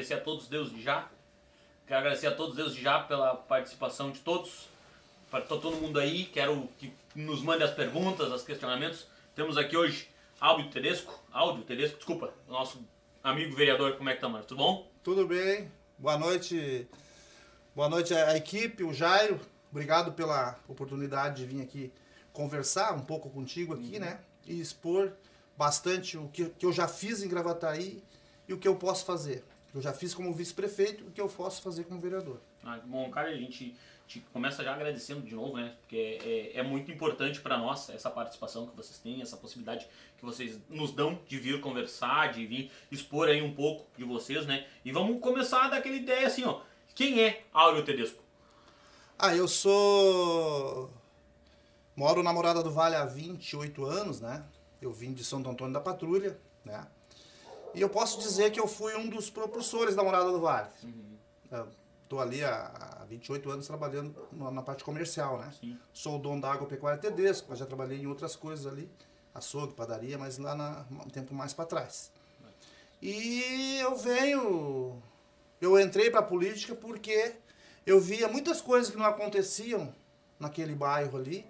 [0.00, 1.08] agradecer a todos Deus de já.
[1.86, 4.68] Quero agradecer a todos Deus de já pela participação de todos,
[5.30, 9.06] para todo mundo aí, quero que nos mande as perguntas, os questionamentos.
[9.34, 10.08] Temos aqui hoje
[10.40, 12.82] Áudio Tedesco, Áudio Tedesco, desculpa, nosso
[13.22, 14.44] amigo vereador, como é que tá, mano?
[14.44, 14.90] Tudo bom?
[15.02, 16.88] Tudo bem, boa noite,
[17.74, 19.38] boa noite à equipe, o Jairo,
[19.70, 21.92] obrigado pela oportunidade de vir aqui
[22.32, 24.00] conversar um pouco contigo aqui, uhum.
[24.00, 24.20] né?
[24.46, 25.12] E expor
[25.56, 28.02] bastante o que, que eu já fiz em Gravataí
[28.48, 29.44] e o que eu posso fazer.
[29.74, 32.38] Eu já fiz como vice-prefeito, o que eu posso fazer como vereador.
[32.64, 33.74] Ah, bom, cara, a gente,
[34.06, 35.74] gente, começa já agradecendo de novo, né?
[35.80, 39.86] Porque é, é, é muito importante para nós essa participação que vocês têm, essa possibilidade
[40.18, 44.44] que vocês nos dão de vir conversar, de vir expor aí um pouco de vocês,
[44.44, 44.66] né?
[44.84, 46.62] E vamos começar daquela ideia assim, ó.
[46.94, 48.22] Quem é Áureo Tedesco?
[49.16, 50.90] Ah, eu sou.
[51.94, 54.44] Moro na Morada do Vale há 28 anos, né?
[54.82, 56.86] Eu vim de Santo Antônio da Patrulha, né?
[57.74, 60.68] E eu posso dizer que eu fui um dos propulsores da Morada do Vale.
[60.82, 61.66] Uhum.
[62.02, 65.52] Estou ali há 28 anos trabalhando na parte comercial, né?
[65.60, 65.78] Sim.
[65.92, 68.90] Sou o dono da Agropecuária Tedesco, mas já trabalhei em outras coisas ali,
[69.34, 72.10] açougue, padaria, mas lá na, um tempo mais para trás.
[73.00, 75.00] E eu venho,
[75.60, 77.36] eu entrei para a política porque
[77.86, 79.94] eu via muitas coisas que não aconteciam
[80.38, 81.46] naquele bairro ali,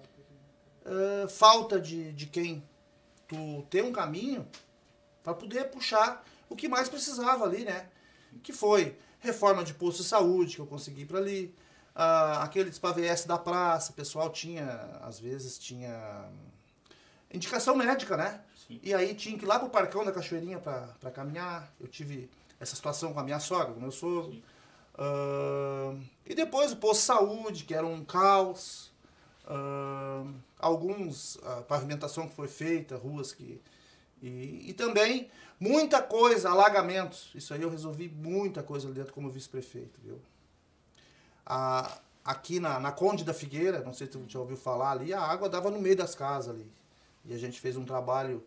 [0.84, 2.62] uh, falta de, de quem
[3.26, 4.46] tu ter um caminho
[5.22, 7.88] para poder puxar o que mais precisava ali, né?
[8.42, 11.54] Que foi reforma de posto de saúde que eu consegui para ali,
[11.94, 14.66] uh, aqueles PVS da praça, o pessoal tinha,
[15.02, 16.28] às vezes tinha
[17.32, 18.40] indicação médica, né?
[18.66, 18.80] Sim.
[18.82, 21.72] E aí tinha que ir lá pro Parcão da Cachoeirinha para caminhar.
[21.78, 24.40] Eu tive essa situação com a minha sogra, com o meu sogro.
[24.94, 28.90] Uh, e depois o posto de saúde, que era um caos.
[29.44, 33.60] Uh, alguns, a pavimentação que foi feita, ruas que.
[34.22, 37.30] E, e também muita coisa, alagamentos.
[37.34, 40.20] Isso aí eu resolvi muita coisa ali dentro como vice-prefeito, viu?
[41.44, 45.12] A, aqui na, na Conde da Figueira, não sei se você já ouviu falar ali,
[45.12, 46.70] a água dava no meio das casas ali.
[47.24, 48.42] E a gente fez um trabalho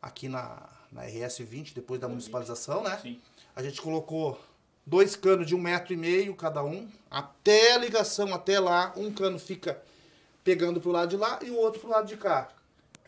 [0.00, 2.98] aqui na, na RS 20, depois da municipalização, né?
[3.02, 3.20] Sim.
[3.54, 4.38] A gente colocou
[4.86, 9.12] dois canos de um metro e meio cada um, até a ligação, até lá, um
[9.12, 9.80] cano fica
[10.42, 12.48] pegando pro lado de lá e o outro pro lado de cá.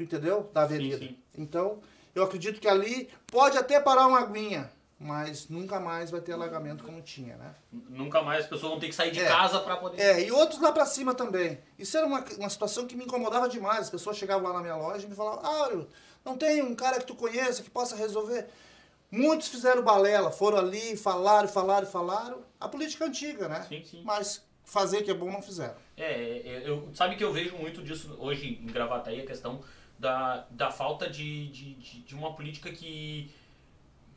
[0.01, 0.49] Tu entendeu?
[0.55, 0.99] Da avenida.
[0.99, 1.19] Sim, sim.
[1.37, 1.79] Então,
[2.15, 6.83] eu acredito que ali pode até parar uma aguinha, mas nunca mais vai ter alagamento
[6.85, 7.55] como tinha, né?
[7.71, 10.01] Nunca mais as pessoas vão ter que sair de é, casa para poder.
[10.01, 11.59] É, e outros lá para cima também.
[11.79, 13.81] Isso era uma, uma situação que me incomodava demais.
[13.81, 15.87] As pessoas chegavam lá na minha loja e me falavam: Áureo,
[16.25, 18.49] não tem um cara que tu conheça que possa resolver?
[19.11, 22.43] Muitos fizeram balela, foram ali, falaram, falaram, falaram.
[22.59, 23.67] A política antiga, né?
[23.69, 24.03] Sim, sim.
[24.03, 25.75] Mas fazer que é bom não fizeram.
[25.95, 29.61] É, é, eu, sabe que eu vejo muito disso hoje em Gravataí, a questão
[30.01, 33.31] da, da falta de, de, de, uma política que...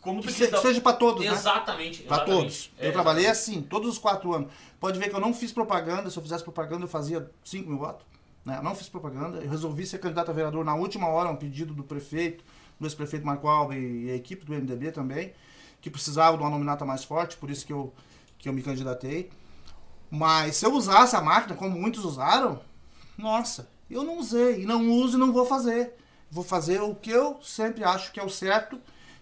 [0.01, 2.03] Como que se, seja para todos, Exatamente.
[2.03, 2.07] Né?
[2.07, 2.71] Para todos.
[2.77, 4.51] Eu é, trabalhei assim, todos os quatro anos.
[4.80, 7.80] Pode ver que eu não fiz propaganda, se eu fizesse propaganda eu fazia 5 mil
[7.80, 8.06] votos.
[8.45, 8.57] Né?
[8.57, 11.74] Eu não fiz propaganda, eu resolvi ser candidato a vereador na última hora, um pedido
[11.74, 12.44] do prefeito,
[12.80, 15.33] do ex-prefeito Marco Alba e, e a equipe do MDB também,
[15.81, 17.94] que precisava de uma nominata mais forte, por isso que eu,
[18.38, 19.30] que eu me candidatei.
[20.09, 22.62] Mas se eu usasse a máquina, como muitos usaram,
[23.18, 24.62] nossa, eu não usei.
[24.62, 25.94] E não uso e não vou fazer.
[26.30, 28.81] Vou fazer o que eu sempre acho que é o certo,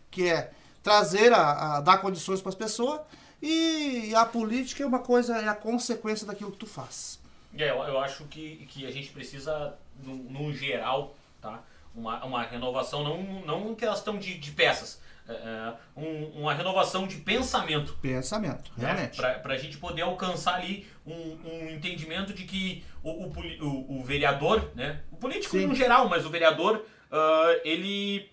[0.09, 3.01] que é trazer, a, a dar condições para as pessoas.
[3.41, 7.19] E a política é uma coisa, é a consequência daquilo que tu faz.
[7.57, 11.61] É, eu, eu acho que, que a gente precisa, no, no geral, tá?
[11.93, 17.17] Uma, uma renovação, não, não questão de, de peças, é, é, um, uma renovação de
[17.17, 17.97] pensamento.
[18.01, 18.85] Pensamento, né?
[18.85, 19.21] realmente.
[19.21, 19.33] Né?
[19.33, 24.03] Para a gente poder alcançar ali um, um entendimento de que o, o, o, o,
[24.03, 25.01] vereador, né?
[25.11, 25.67] o político Sim.
[25.67, 28.29] no geral, mas o vereador, uh, ele,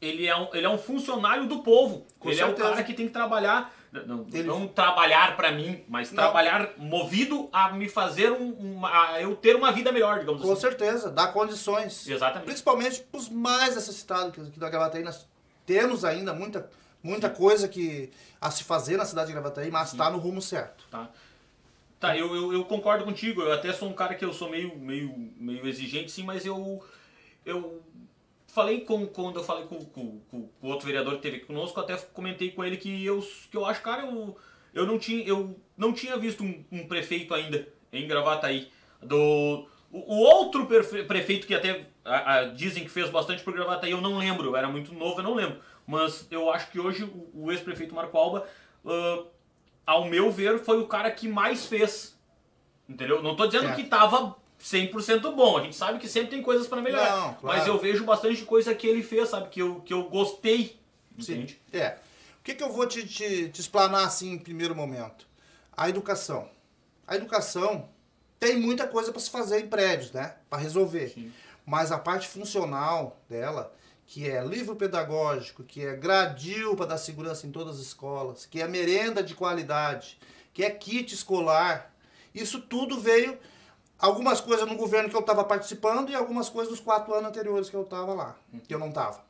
[0.00, 2.06] ele, é um, ele é um funcionário do povo.
[2.18, 2.62] Com ele certeza.
[2.62, 3.74] é o cara que tem que trabalhar
[4.06, 4.42] não, ele...
[4.42, 6.24] não trabalhar para mim, mas não.
[6.24, 10.52] trabalhar movido a me fazer um, um, a eu ter uma vida melhor, digamos Com
[10.52, 10.54] assim.
[10.54, 12.08] Com certeza, dar condições.
[12.08, 12.46] Exatamente.
[12.46, 15.04] Principalmente para os mais necessitados aqui da Gravataí.
[15.04, 15.26] Nós
[15.64, 16.68] temos ainda muita,
[17.02, 20.84] muita coisa que a se fazer na cidade de Gravataí, mas está no rumo certo.
[20.90, 21.08] Tá.
[22.04, 23.40] Tá, eu, eu, eu, concordo contigo.
[23.40, 26.84] Eu até sou um cara que eu sou meio, meio, meio exigente, sim, mas eu,
[27.46, 27.82] eu
[28.48, 31.80] falei com, quando eu falei com, com, com, o outro vereador que teve aqui conosco,
[31.80, 34.36] até comentei com ele que eu, que eu acho, cara, eu,
[34.74, 38.68] eu, não, tinha, eu não tinha visto um, um prefeito ainda em Gravataí.
[39.00, 43.92] Do, o, o outro prefeito que até a, a, dizem que fez bastante por Gravataí,
[43.92, 45.58] eu não lembro, eu era muito novo, eu não lembro.
[45.86, 48.46] Mas eu acho que hoje o, o ex-prefeito Marco Alba,
[48.84, 49.26] uh,
[49.86, 52.14] ao meu ver, foi o cara que mais fez.
[52.88, 53.22] Entendeu?
[53.22, 53.74] Não estou dizendo é.
[53.74, 55.58] que estava 100% bom.
[55.58, 57.10] A gente sabe que sempre tem coisas para melhorar.
[57.10, 57.58] Não, claro.
[57.58, 59.48] Mas eu vejo bastante coisa que ele fez, sabe?
[59.48, 60.78] Que eu, que eu gostei.
[61.16, 61.60] Entende?
[61.70, 61.78] Sim.
[61.78, 61.98] É.
[62.40, 65.26] O que, que eu vou te, te, te explanar assim em primeiro momento?
[65.76, 66.48] A educação.
[67.06, 67.88] A educação
[68.38, 70.34] tem muita coisa para se fazer em prédios, né?
[70.50, 71.08] Para resolver.
[71.08, 71.32] Sim.
[71.64, 73.74] Mas a parte funcional dela,
[74.06, 78.60] que é livro pedagógico, que é gradil para dar segurança em todas as escolas, que
[78.60, 80.18] é merenda de qualidade,
[80.52, 81.92] que é kit escolar,
[82.34, 83.38] isso tudo veio
[83.98, 87.70] algumas coisas no governo que eu estava participando e algumas coisas dos quatro anos anteriores
[87.70, 89.22] que eu estava lá, que eu não estava.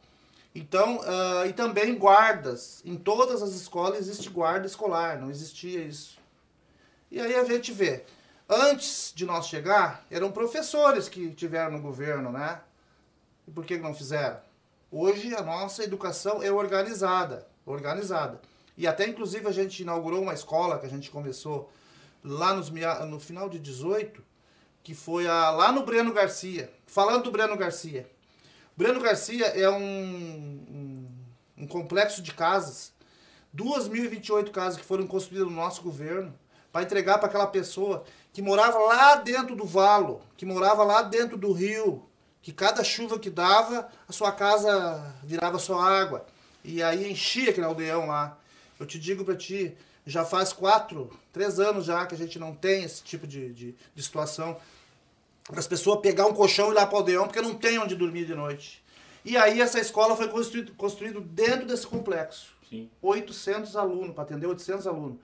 [0.55, 2.81] Então, ah, e também guardas.
[2.85, 6.19] Em todas as escolas existe guarda escolar, não existia isso.
[7.11, 8.05] E aí a gente vê.
[8.49, 12.61] Antes de nós chegar, eram professores que tiveram no governo, né?
[13.49, 14.39] E por que não fizeram?
[14.97, 18.41] Hoje a nossa educação é organizada, organizada.
[18.79, 21.69] E até inclusive a gente inaugurou uma escola que a gente começou
[22.23, 24.23] lá nos, no final de 18,
[24.85, 26.73] que foi a, lá no Breno Garcia.
[26.87, 28.09] Falando do Breno Garcia.
[28.77, 31.09] Breno Garcia é um, um,
[31.59, 32.93] um complexo de casas,
[33.53, 36.33] 2.028 casas que foram construídas no nosso governo,
[36.73, 41.37] para entregar para aquela pessoa que morava lá dentro do valo, que morava lá dentro
[41.37, 42.09] do rio,
[42.45, 46.27] que cada chuva que dava, a sua casa virava só água.
[46.63, 48.37] E aí enchia aquele aldeão lá.
[48.79, 49.75] Eu te digo para ti,
[50.07, 53.75] já faz quatro, três anos já que a gente não tem esse tipo de, de,
[53.95, 54.59] de situação
[55.45, 57.79] para as pessoas pegar um colchão e ir lá para o aldeão, porque não tem
[57.79, 58.85] onde dormir de noite.
[59.25, 62.53] E aí essa escola foi construído, construído dentro desse complexo.
[62.69, 62.91] Sim.
[63.01, 65.17] 800 alunos, para atender 800 alunos.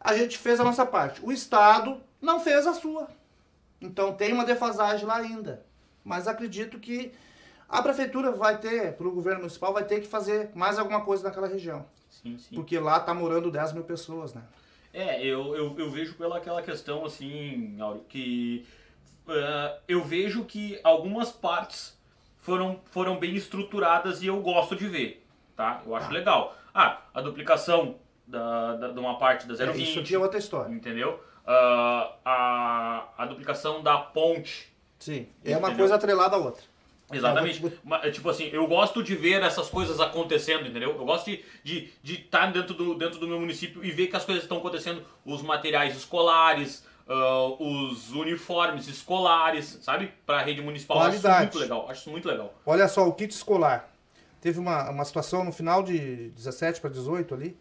[0.00, 1.20] A gente fez a nossa parte.
[1.22, 3.08] O Estado não fez a sua.
[3.78, 5.70] Então tem uma defasagem lá ainda.
[6.04, 7.12] Mas acredito que
[7.68, 11.24] a prefeitura vai ter, para o governo municipal, vai ter que fazer mais alguma coisa
[11.24, 11.86] naquela região.
[12.10, 12.54] Sim, sim.
[12.54, 14.42] Porque lá tá morando 10 mil pessoas, né?
[14.92, 18.66] É, eu, eu, eu vejo pela aquela questão assim, Áureo, que
[19.26, 21.98] eh, eu vejo que algumas partes
[22.36, 25.24] foram, foram bem estruturadas e eu gosto de ver,
[25.56, 25.80] tá?
[25.86, 26.54] Eu acho legal.
[26.74, 30.38] Ah, a duplicação da, da, de uma parte da É, 020, isso aqui é outra
[30.38, 30.70] história.
[30.72, 31.22] entendeu?
[31.46, 34.71] Ah, a, a duplicação da ponte
[35.02, 35.26] Sim.
[35.44, 35.78] É uma Entendeu?
[35.78, 36.62] coisa atrelada à outra.
[37.12, 37.60] Exatamente.
[37.60, 40.90] Não, vou- Ma- Tipo assim, eu gosto de ver essas coisas acontecendo, entendeu?
[40.90, 44.06] Eu gosto de estar de, de tá dentro, do, dentro do meu município e ver
[44.06, 50.12] que as coisas estão acontecendo, os materiais escolares, ah, os uniformes escolares, sabe?
[50.24, 50.98] Para a rede municipal.
[50.98, 51.44] Eu Acho isso Qualidade.
[51.50, 51.90] muito legal.
[51.90, 52.54] Acho isso muito legal.
[52.64, 53.92] Olha só, o kit escolar.
[54.40, 57.56] Teve uma, uma situação no final de 17 para 18 ali.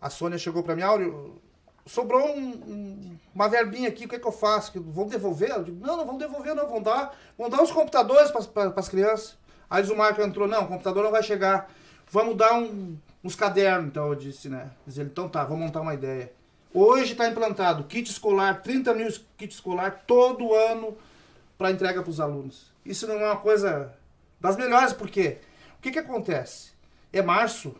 [0.00, 1.40] A Sônia chegou para mim, Áureo,
[1.88, 4.70] sobrou um- um- uma verbinha aqui, o que, é que eu faço?
[4.72, 5.50] Que Vão devolver?
[5.50, 6.66] Eu digo, não, não vão devolver, não.
[6.68, 9.36] Vão dar, vão dar os computadores para as crianças.
[9.70, 11.70] Aí o Marco entrou, não, o computador não vai chegar.
[12.10, 14.70] Vamos dar um- uns cadernos, então eu disse, né?
[14.86, 16.32] Diz ele, então tá, vamos montar uma ideia.
[16.72, 20.96] Hoje está implantado kit escolar, 30 mil kit escolar todo ano
[21.56, 22.70] para entrega para os alunos.
[22.84, 23.92] Isso não é uma coisa
[24.40, 25.38] das melhores, porque
[25.78, 26.70] o que, que acontece?
[27.12, 27.74] É março,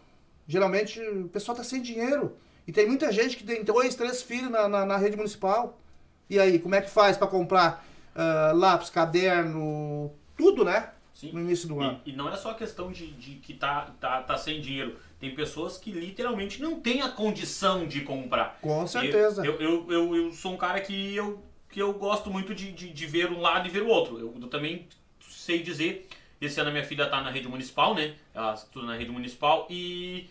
[0.46, 2.36] geralmente o pessoal está sem dinheiro.
[2.68, 5.80] E tem muita gente que tem dois, três filhos na, na, na rede municipal.
[6.28, 7.82] E aí, como é que faz para comprar
[8.14, 10.90] ah, lápis, caderno, tudo, né?
[11.14, 11.32] Sim.
[11.32, 11.98] No início do ano.
[12.04, 14.98] E, e não é só a questão de, de que tá, tá, tá sem dinheiro.
[15.18, 18.58] Tem pessoas que literalmente não têm a condição de comprar.
[18.60, 19.46] Com certeza.
[19.46, 22.92] Eu, eu, eu, eu sou um cara que eu, que eu gosto muito de, de,
[22.92, 24.18] de ver um lado e ver o outro.
[24.18, 24.86] Eu, eu também
[25.26, 26.06] sei dizer,
[26.38, 28.14] esse ano a minha filha está na rede municipal, né?
[28.34, 30.28] Ela estuda na rede municipal e,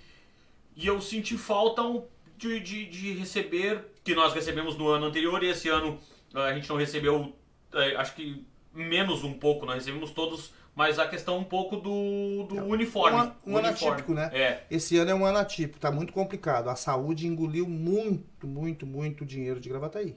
[0.76, 2.04] e eu senti falta um-
[2.38, 6.00] de, de, de receber, que nós recebemos no ano anterior e esse ano
[6.34, 7.36] eh, a gente não recebeu,
[7.74, 12.44] eh, acho que menos um pouco, nós recebemos todos, mas a questão um pouco do,
[12.44, 13.34] do uniforme.
[13.46, 14.30] Um, um atípico, né?
[14.32, 16.70] É, Esse ano é um ano atípico, tá muito complicado.
[16.70, 20.16] A saúde engoliu muito, muito, muito dinheiro de Gravataí.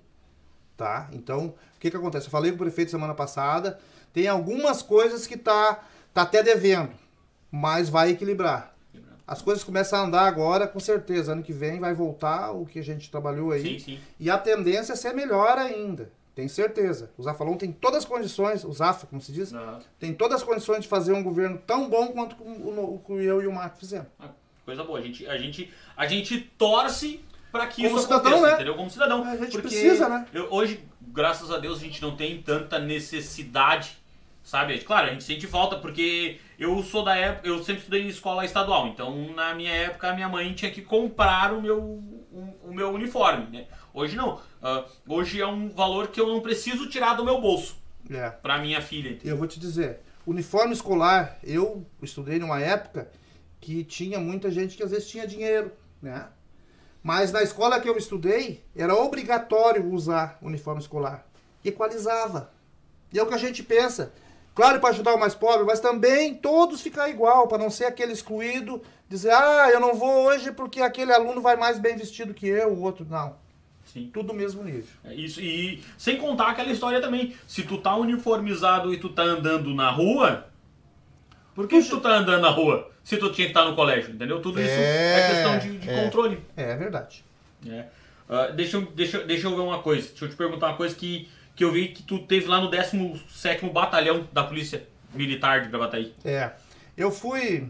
[0.77, 1.09] Tá?
[1.13, 1.47] Então,
[1.77, 2.27] o que que acontece?
[2.27, 3.79] Eu falei com o prefeito semana passada,
[4.13, 6.93] tem algumas coisas que tá, tá até devendo,
[7.51, 8.75] mas vai equilibrar.
[9.31, 11.33] As coisas começam a andar agora, com certeza.
[11.33, 13.63] Ano que vem vai voltar o que a gente trabalhou aí.
[13.63, 14.01] sim, sim.
[14.19, 16.11] E a tendência é ser melhor ainda.
[16.35, 17.11] Tenho certeza.
[17.17, 20.43] O Zafalon tem todas as condições, o Zafa, como se diz, Ah, tem todas as
[20.43, 23.53] condições de fazer um governo tão bom quanto o, o, o que eu e o
[23.53, 24.09] Marco fizemos.
[24.19, 24.31] Ah,
[24.65, 24.99] Coisa boa.
[24.99, 27.21] A gente, a gente, a gente torce
[27.53, 28.55] para que Como isso cidadão, aconteça, né?
[28.55, 28.75] entendeu?
[28.77, 29.25] Como cidadão.
[29.25, 30.27] A gente precisa, né?
[30.33, 34.00] eu- hoje, graças a Deus, a gente não tem tanta necessidade,
[34.51, 34.77] sabe?
[34.81, 38.45] Claro, a gente sente falta porque eu sou da época, eu sempre estudei em escola
[38.45, 42.75] estadual, então na minha época a minha mãe tinha que comprar o meu, o, o
[42.75, 43.67] meu uniforme, né?
[43.95, 44.41] Hoje não.
[44.61, 47.77] Ah, hoje é um valor que eu não preciso tirar do meu bolso
[48.11, 48.29] É.
[48.31, 49.11] para minha filha.
[49.11, 49.35] entendeu?
[49.35, 53.09] Eu vou te dizer, uniforme escolar, eu estudei numa época
[53.61, 55.71] que tinha muita gente que às vezes tinha dinheiro,
[56.03, 56.27] né?
[57.03, 61.25] Mas na escola que eu estudei, era obrigatório usar uniforme escolar.
[61.65, 62.53] Equalizava.
[63.13, 64.13] E é o que a gente pensa.
[64.55, 68.13] Claro, para ajudar o mais pobre, mas também todos ficar igual, para não ser aquele
[68.13, 72.47] excluído, dizer, ah, eu não vou hoje porque aquele aluno vai mais bem vestido que
[72.47, 73.07] eu, o outro.
[73.09, 73.37] Não.
[73.85, 74.11] Sim.
[74.13, 74.85] Tudo mesmo nível.
[75.05, 77.35] É isso, e sem contar aquela história também.
[77.47, 80.47] Se tu tá uniformizado e tu tá andando na rua,
[81.55, 84.41] por que tu tá andando na rua se tu tinha que estar no colégio, entendeu?
[84.41, 86.05] Tudo isso é, É, questão de, de é.
[86.05, 86.41] controle.
[86.57, 87.25] É verdade.
[87.65, 87.87] né?
[88.29, 90.09] Ah, deixa, eu, deixa, deixa eu ver uma coisa.
[90.09, 91.29] Deixa eu te perguntar uma coisa que,
[91.61, 96.15] que eu vi que tu teve lá no 17º Batalhão da Polícia Militar de Gravataí.
[96.25, 96.53] É.
[96.97, 97.69] Eu fui.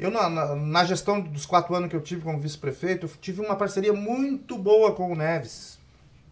[0.00, 3.40] Eu, na, na, na gestão dos quatro anos que eu tive como vice-prefeito, eu tive
[3.40, 5.78] uma parceria muito boa com o Neves,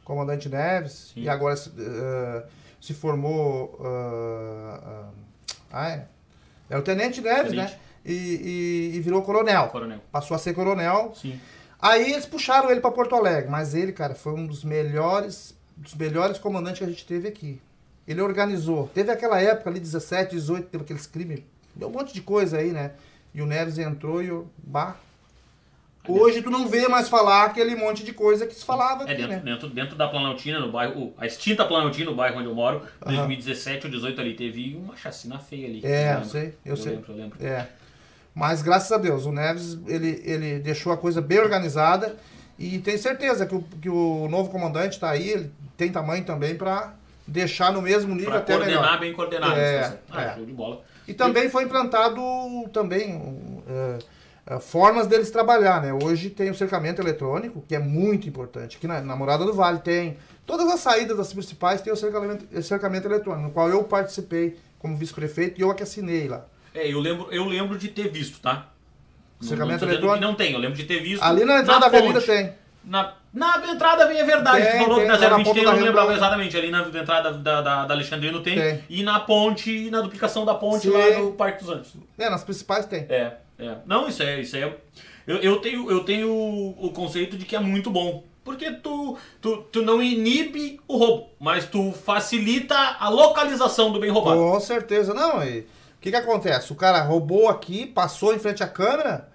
[0.03, 1.21] comandante Neves, Sim.
[1.23, 2.43] e agora se, eh,
[2.81, 3.79] se formou.
[3.81, 5.09] ah, ah,
[5.71, 6.07] ah, é.
[6.69, 7.73] É o Tenente Neves, Tenente.
[7.75, 7.79] né?
[8.05, 8.13] E,
[8.93, 9.69] e- e virou coronel.
[9.69, 10.01] Coronel.
[10.11, 11.13] Passou a ser coronel.
[11.15, 11.39] Sim.
[11.81, 15.95] Aí eles puxaram ele para Porto Alegre, mas ele, cara, foi um dos melhores, dos
[15.95, 17.61] melhores comandantes que a gente teve aqui.
[18.07, 18.89] Ele organizou.
[18.93, 21.41] Teve aquela época ali, 17, 18, teve aqueles crimes,
[21.75, 22.93] deu um monte de coisa aí, né?
[23.35, 24.97] E o Neves entrou e eu, bah.
[26.07, 29.23] Hoje tu não vê mais falar aquele monte de coisa que se falava É aqui,
[29.23, 29.43] dentro, né?
[29.45, 33.15] dentro, dentro da Planaltina, no bairro, a extinta Planaltina, no bairro onde eu moro, Aham.
[33.19, 35.81] 2017 ou 18 ali, teve uma chacina feia ali.
[35.85, 36.93] É, Eu eu sei, eu sei.
[36.97, 37.39] lembro, eu lembro.
[37.47, 37.69] É.
[38.35, 42.17] Mas graças a Deus, o Neves, ele, ele deixou a coisa bem organizada
[42.59, 45.53] e tenho certeza que o, que o novo comandante está aí, ele
[45.83, 46.95] tem tamanho também para
[47.27, 49.01] deixar no mesmo nível Pra até coordenar melhor.
[49.01, 49.59] bem coordenado.
[49.59, 49.99] É, situação.
[50.13, 50.35] ah, é.
[50.37, 50.81] show de bola.
[51.09, 52.21] E também foi implantado
[52.73, 53.99] também é,
[54.55, 55.93] é, formas deles trabalhar, né?
[55.93, 58.77] Hoje tem o cercamento eletrônico, que é muito importante.
[58.77, 60.17] Aqui na, na Morada do Vale tem.
[60.47, 64.97] Todas as saídas das principais tem o cercamento, cercamento eletrônico, no qual eu participei como
[64.97, 66.45] vice-prefeito e eu que assinei lá.
[66.75, 68.69] É, eu lembro, eu lembro de ter visto, tá?
[69.41, 70.25] Não- Cercamento não dizendo eletrônico?
[70.25, 71.23] Não tem, eu lembro de ter visto.
[71.23, 72.53] Ali na entrada da avenida tem.
[72.85, 75.45] Na, na entrada vem é verdade, Tem, tu falou tem, que na lá na 020
[75.45, 76.57] ponta tem, eu não lembrava exatamente.
[76.57, 78.85] Ali na entrada da, da, da Alexandrino tem, Tem.
[78.91, 80.91] E na ponte, na duplicação da ponte Sim.
[80.91, 81.95] lá do Parque dos Anjos.
[82.19, 83.07] É, nas principais tem.
[83.09, 83.77] É, é.
[83.87, 84.41] Não, isso é.
[84.41, 84.75] Isso é
[85.27, 88.25] eu, eu tenho, eu tenho o, o conceito de que é muito bom.
[88.45, 94.11] Porque tu, tu, tu não inibe o roubo, mas tu facilita a localização do bem
[94.11, 94.37] roubado.
[94.37, 95.15] Com certeza.
[95.15, 95.67] Não, e o
[96.01, 96.73] que que acontece?
[96.73, 99.29] O cara roubou aqui, passou em frente à câmera,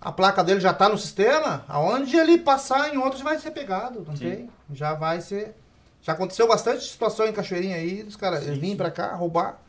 [0.00, 4.04] a placa dele já tá no sistema, aonde ele passar em outros vai ser pegado,
[4.06, 4.30] não Sim.
[4.30, 4.50] tem?
[4.72, 5.54] Já vai ser...
[6.00, 8.76] Já aconteceu bastante situação em Cachoeirinha aí, dos caras virem sim.
[8.76, 9.60] pra cá, roubar,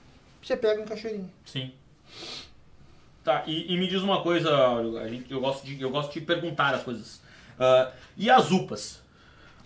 [0.42, 1.30] você pega em Cachoeirinha.
[1.44, 1.74] Sim.
[3.24, 4.50] Tá, e, e me diz uma coisa,
[5.02, 7.20] a gente, eu, gosto de, eu gosto de perguntar as coisas.
[7.60, 9.02] Ah, e as UPAs?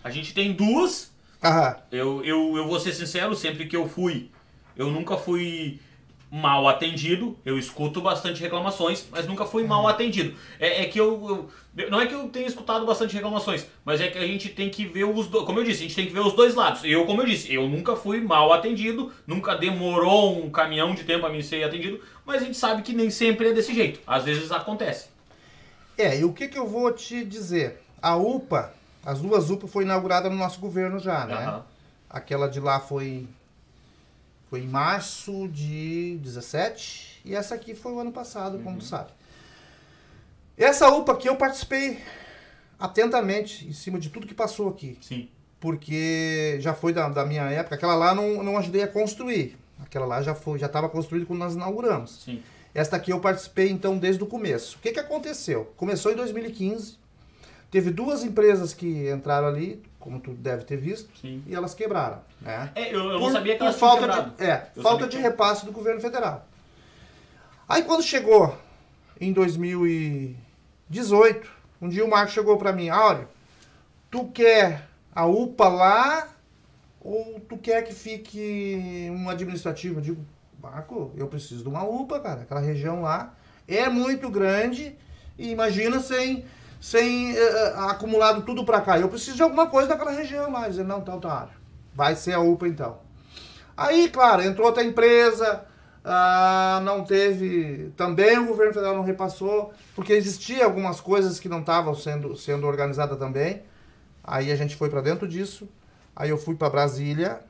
[0.02, 1.12] A gente tem duas.
[1.42, 1.76] Aham.
[1.92, 4.30] Eu, eu, eu vou ser sincero, sempre que eu fui,
[4.76, 5.80] eu nunca fui
[6.36, 7.38] mal atendido.
[7.44, 10.34] Eu escuto bastante reclamações, mas nunca fui mal atendido.
[10.58, 14.08] É, é que eu, eu- Não é que eu tenha escutado bastante reclamações, mas é
[14.08, 15.44] que a gente tem que ver os dois.
[15.44, 16.82] Como eu disse, a gente tem que ver os dois lados.
[16.84, 21.24] Eu, como eu disse, eu nunca fui mal atendido, nunca demorou um caminhão de tempo
[21.26, 24.00] a mim ser atendido, mas a gente sabe que nem sempre é desse jeito.
[24.06, 25.08] Às vezes acontece.
[25.96, 27.80] É, e o que que eu vou te dizer?
[28.02, 28.72] A UPA,
[29.04, 31.34] as duas UPA foi inaugurada no nosso governo já, né?
[31.34, 31.64] Aham.
[32.10, 33.26] Aquela de lá foi
[34.54, 39.10] foi em março de 17 e essa aqui foi o ano passado, como tu sabe.
[40.56, 41.98] Essa UPA aqui eu participei
[42.78, 45.28] atentamente em cima de tudo que passou aqui, Sim.
[45.58, 47.74] porque já foi da, da minha época.
[47.74, 49.58] Aquela lá não, não ajudei a construir.
[49.82, 52.22] Aquela lá já foi já estava construída quando nós inauguramos.
[52.24, 52.40] Sim.
[52.72, 54.76] Esta aqui eu participei então desde o começo.
[54.76, 55.72] O que, que aconteceu?
[55.76, 56.96] Começou em 2015.
[57.72, 61.42] Teve duas empresas que entraram ali, como tu deve ter visto, Sim.
[61.46, 62.20] e elas quebraram.
[62.38, 62.70] Né?
[62.74, 64.36] É, eu, eu não Por- sabia que elas falta quebrado.
[64.36, 66.46] de, É, Eu falta de que- repasse do governo federal.
[67.66, 68.54] Aí quando chegou
[69.18, 73.26] em 2018, um dia o Marco chegou para mim, Áureo,
[74.10, 76.28] tu quer a UPA lá
[77.00, 80.00] ou tu quer que fique um administrativo?
[80.00, 80.22] Eu digo,
[80.62, 82.42] Marco, eu preciso de uma UPA, cara.
[82.42, 83.32] Aquela região lá
[83.66, 84.94] é muito grande
[85.38, 86.44] e imagina sem,
[86.84, 88.98] sem eh, acumulado tudo para cá.
[88.98, 90.68] Eu preciso de alguma coisa daquela região lá.
[90.68, 91.48] Dizer, não, então tá,
[91.94, 92.98] vai ser a UPA então.
[93.74, 95.64] Aí, claro, entrou outra empresa,
[96.04, 97.90] ah, não teve.
[97.96, 102.66] Também o governo federal não repassou, porque existia algumas coisas que não estavam sendo, sendo
[102.66, 103.62] organizadas também.
[104.22, 105.66] Aí a gente foi para dentro disso.
[106.14, 107.40] Aí eu fui para Brasília,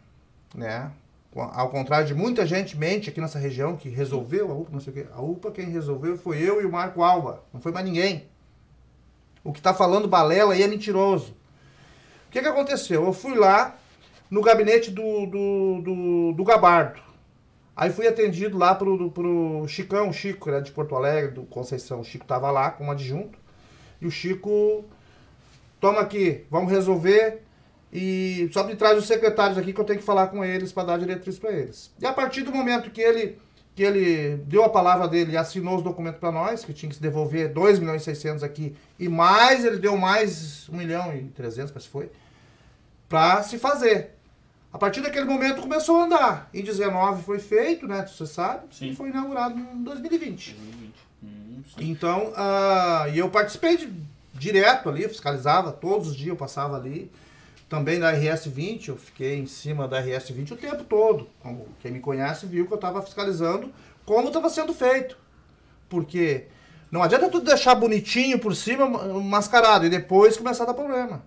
[0.54, 0.92] né?
[1.34, 4.92] Ao contrário de muita gente mente aqui nessa região que resolveu a UPA, não sei
[4.92, 5.06] o quê.
[5.12, 8.32] A UPA quem resolveu foi eu e o Marco Alba, não foi mais ninguém.
[9.44, 11.36] O que está falando balela aí é mentiroso.
[12.28, 13.04] O que, que aconteceu?
[13.04, 13.76] Eu fui lá
[14.30, 17.00] no gabinete do, do, do, do Gabardo.
[17.76, 22.00] Aí fui atendido lá pro, pro Chicão, Chico, era de Porto Alegre, do Conceição.
[22.00, 23.38] O Chico tava lá como adjunto.
[24.00, 24.84] E o Chico,
[25.80, 27.42] toma aqui, vamos resolver.
[27.92, 30.84] E só me traz os secretários aqui que eu tenho que falar com eles para
[30.84, 31.92] dar diretriz para eles.
[32.00, 33.38] E a partir do momento que ele
[33.74, 36.94] que ele deu a palavra dele e assinou os documentos para nós, que tinha que
[36.96, 41.24] se devolver 2 milhões e 600 aqui, e mais, ele deu mais 1 milhão e
[41.24, 42.10] 300, parece que foi,
[43.08, 44.10] para se fazer.
[44.72, 46.50] A partir daquele momento começou a andar.
[46.52, 48.04] Em 19 foi feito, né?
[48.06, 48.90] Você sabe, Sim.
[48.90, 50.52] e foi inaugurado em 2020.
[50.54, 50.94] 2020.
[51.22, 51.62] Hum.
[51.78, 53.92] Então, ah, e eu participei de-
[54.32, 57.10] direto ali, fiscalizava, todos os dias eu passava ali.
[57.68, 61.28] Também na RS20, eu fiquei em cima da RS20 o tempo todo.
[61.40, 63.72] Como quem me conhece viu que eu estava fiscalizando
[64.04, 65.16] como estava sendo feito.
[65.88, 66.44] Porque
[66.90, 71.24] não adianta tudo deixar bonitinho por cima, ma- mascarado, e depois começar a dar problema.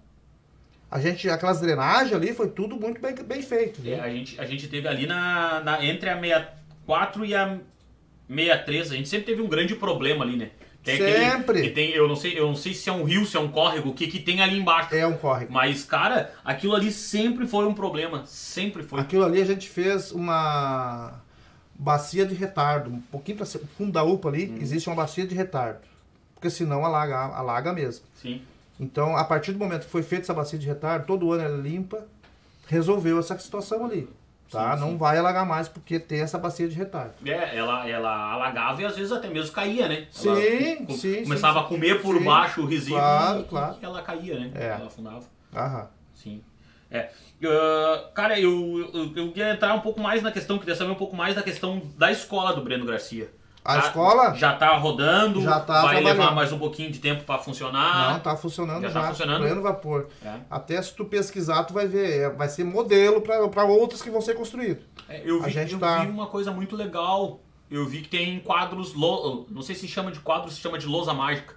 [0.89, 3.81] A gente, aquelas drenagens ali, foi tudo muito bem, bem feito.
[3.85, 7.57] É, a, gente, a gente teve ali na, na- entre a 64 e a
[8.29, 10.51] 63, a gente sempre teve um grande problema ali, né?
[10.95, 11.61] Sempre.
[11.63, 13.49] que tem, eu, não sei, eu não sei se é um rio, se é um
[13.49, 14.93] córrego, o que, que tem ali embaixo.
[14.95, 15.51] É um córrego.
[15.51, 18.23] Mas, cara, aquilo ali sempre foi um problema.
[18.25, 18.99] Sempre foi.
[18.99, 21.13] Aquilo ali a gente fez uma
[21.75, 24.57] bacia de retardo, um pouquinho para o fundo da UPA ali, Uhum.
[24.61, 25.79] existe uma bacia de retardo.
[26.33, 28.05] Porque senão alaga, alaga mesmo.
[28.15, 28.41] Sim.
[28.79, 31.57] Então, a partir do momento que foi feita essa bacia de retardo, todo ano ela
[31.57, 32.05] é limpa,
[32.67, 34.07] resolveu essa situação ali.
[34.49, 34.75] Tá?
[34.75, 34.97] Sim, Não sim.
[34.97, 37.13] vai alagar mais porque tem essa bacia de retardo.
[37.25, 40.07] É, ela, ela alagava e às vezes até mesmo caía, né?
[40.09, 43.77] Sim, Ela sim, Começava sim, a comer por baixo o resíduo Claro, e, claro.
[43.81, 44.51] e ela caía, né?
[44.55, 44.67] É.
[44.67, 45.23] Ela afundava.
[45.53, 45.87] Aham.
[46.13, 46.41] Sim.
[46.89, 47.09] É.
[47.45, 50.95] Ah, cara, eu, eu, eu queria entrar um pouco mais na questão, queria saber um
[50.95, 53.29] pouco mais da questão da escola do Breno Garcia.
[53.67, 57.25] A Tá- escola Já tá rodando, Já tá vai levar mais um pouquinho de tempo
[57.25, 58.13] para funcionar.
[58.13, 59.41] não tá funcionando já já, tá funcionando?
[59.41, 60.07] pleno vapor.
[60.23, 60.35] É.
[60.49, 64.21] Até se tu pesquisar, tu vai ver, é- vai ser modelo para outras que vão
[64.21, 64.81] ser construídas.
[65.09, 67.41] É, eu A vi, gente eu tá- vi uma coisa muito legal.
[67.69, 70.85] Eu vi que tem quadros, lo- não sei se chama de quadros, se chama de
[70.87, 71.55] lousa mágica.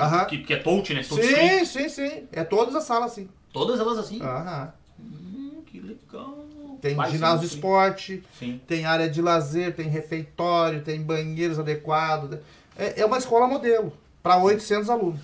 [0.00, 0.24] Aham.
[0.24, 1.04] Que, que é touch, né?
[1.04, 1.64] Touch screen.
[1.64, 2.28] Sim, sim, sim.
[2.32, 3.28] É todas as salas assim.
[3.52, 4.20] Todas elas assim.
[4.20, 4.72] Aham.
[4.98, 6.36] Hum, que legal.
[6.88, 8.60] Tem Vai, ginásio sim, esporte, Sim.
[8.66, 12.38] tem área de lazer, tem refeitório, tem banheiros adequados.
[12.78, 15.20] É, é uma escola modelo para 800 alunos.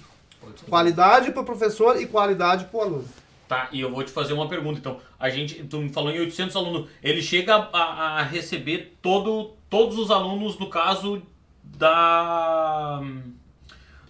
[0.57, 0.67] sim.
[0.69, 3.05] Qualidade para o professor e qualidade para o aluno.
[3.49, 4.79] Tá, e eu vou te fazer uma pergunta.
[4.79, 6.89] Então, a gente, tu me falou em 800 alunos.
[7.03, 11.21] Ele chega a, a receber todo, todos os alunos, no caso
[11.63, 13.03] da.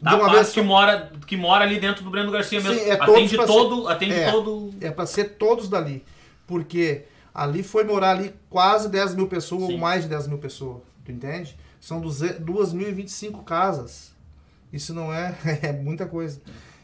[0.01, 2.91] Da parte que, mora, que mora ali dentro do Breno Garcia Sim, mesmo.
[2.93, 3.89] é todos atende todo.
[3.89, 4.31] Atende É.
[4.33, 4.75] todo.
[4.81, 6.05] É para ser todos dali.
[6.47, 9.73] Porque ali foi morar ali quase 10 mil pessoas Sim.
[9.75, 10.83] ou mais de 10 mil pessoas.
[11.05, 11.57] Tu entende?
[11.81, 14.13] São 2.025 casas.
[14.73, 16.41] Isso não é, é muita coisa.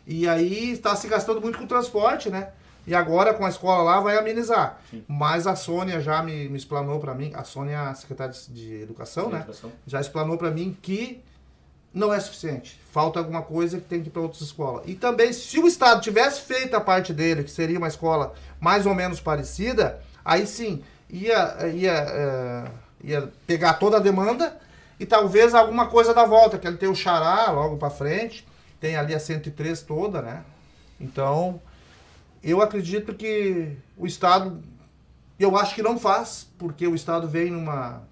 [0.06, 2.50] E aí está se gastando muito com transporte, né?
[2.86, 4.80] E agora com a escola lá vai amenizar.
[4.90, 5.04] Sim.
[5.06, 8.80] Mas a Sônia já me, me explanou para mim, a Sônia é a secretária de
[8.80, 9.40] Educação, né?
[9.40, 9.70] Educação.
[9.86, 11.22] já explanou para mim que
[11.92, 12.80] não é suficiente.
[12.90, 14.84] Falta alguma coisa que tem que ir para outras escolas.
[14.86, 18.86] E também, se o Estado tivesse feito a parte dele, que seria uma escola mais
[18.86, 22.70] ou menos parecida, aí sim ia, ia, eh,
[23.02, 24.56] ia pegar toda a demanda
[25.00, 28.46] e talvez alguma coisa da volta, que ele tem o Xará logo para frente,
[28.78, 30.42] tem ali a 103 toda, né?
[31.00, 31.60] Então,
[32.42, 34.62] eu acredito que o Estado,
[35.38, 38.02] eu acho que não faz, porque o Estado vem numa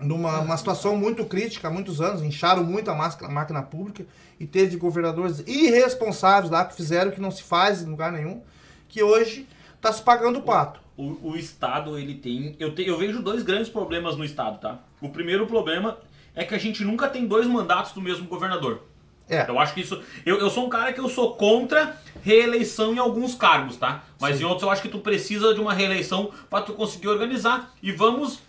[0.00, 4.06] numa uma situação muito crítica há muitos anos, incharam muito a máscara- a máquina pública
[4.38, 8.40] e teve governadores irresponsáveis lá que fizeram que não se faz em lugar nenhum,
[8.88, 10.80] que hoje está se pagando o pato.
[10.98, 12.56] O, o Estado, ele tem.
[12.58, 14.78] Eu, te- eu vejo dois grandes problemas no Estado, tá?
[15.00, 15.96] O primeiro problema
[16.34, 18.82] é que a gente nunca tem dois mandatos do mesmo governador.
[19.30, 20.02] É, Eu acho que isso.
[20.26, 24.02] Eu, eu sou um cara que eu sou contra reeleição em alguns cargos, tá?
[24.20, 24.42] Mas Sim.
[24.42, 27.72] em outros eu acho que tu precisa de uma reeleição para tu conseguir organizar.
[27.82, 28.40] E vamos.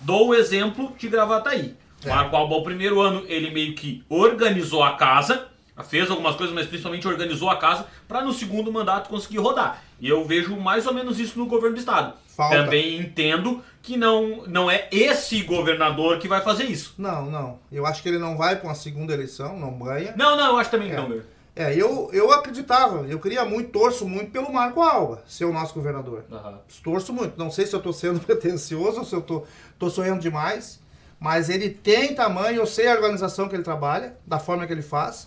[0.00, 1.74] Dou o exemplo de Gravataí.
[2.04, 2.08] É.
[2.10, 5.48] Marco Alba, o primeiro ano, ele meio que organizou a casa,
[5.88, 9.82] fez algumas coisas, mas principalmente organizou a casa, para no segundo mandato conseguir rodar.
[10.00, 12.14] E eu vejo mais ou menos isso no governo do estado.
[12.28, 12.56] Falta.
[12.64, 16.94] Também entendo que não, não é esse governador que vai fazer isso.
[16.98, 17.58] não, não.
[17.72, 20.12] Eu acho que ele não vai para uma segunda eleição, não ganha.
[20.16, 20.96] Não, não, eu acho também que É.
[20.98, 21.22] não, meu.
[21.58, 25.72] É, eu, eu acreditava, eu queria muito, torço muito pelo Marco Alba, ser o nosso
[25.72, 26.24] governador.
[26.30, 26.58] Aham.
[26.84, 27.38] Torço muito.
[27.38, 29.44] Não sei se eu tô sendo pretencioso ou se eu tô,
[29.78, 30.78] tô sonhando demais.
[31.18, 34.82] Mas ele tem tamanho, eu sei a organização que ele trabalha, da forma que ele
[34.82, 35.26] faz,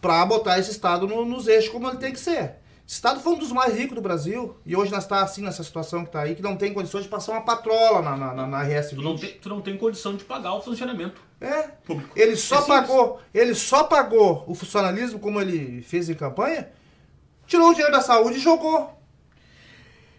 [0.00, 2.52] para botar esse estado no- nos eixos como ele tem que ser.
[2.86, 4.56] Esse estado foi um dos mais ricos do Brasil.
[4.66, 7.08] E hoje nós está assim nessa situação que está aí, que não tem condições de
[7.08, 8.90] passar uma patrola na, na, na, na RS20.
[8.90, 11.62] Tu não, tem, tu não tem condição de pagar o funcionamento É.
[11.86, 12.10] público.
[12.14, 16.68] Ele só É pagou, ele só pagou o funcionalismo como ele fez em campanha,
[17.46, 18.92] tirou o dinheiro da saúde e jogou.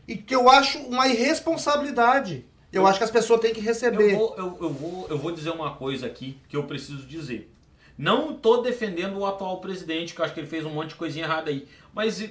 [0.07, 2.45] E que eu acho uma irresponsabilidade.
[2.71, 4.13] Eu, Eu- acho que as pessoas têm que receber.
[4.13, 7.51] Eu vou, eu, eu, vou, eu vou dizer uma coisa aqui que eu preciso dizer.
[7.97, 10.95] Não tô defendendo o atual presidente, que eu acho que ele fez um monte de
[10.95, 11.65] coisinha errada aí.
[11.93, 12.29] Mas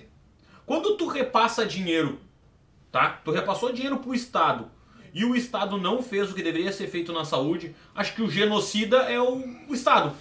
[0.66, 2.18] Quando tu repassa dinheiro,
[2.90, 3.20] tá?
[3.24, 4.70] Tu repassou dinheiro pro Estado
[5.12, 8.30] e o Estado não fez o que deveria ser feito na saúde, acho que o
[8.30, 10.12] genocida é o, o Estado.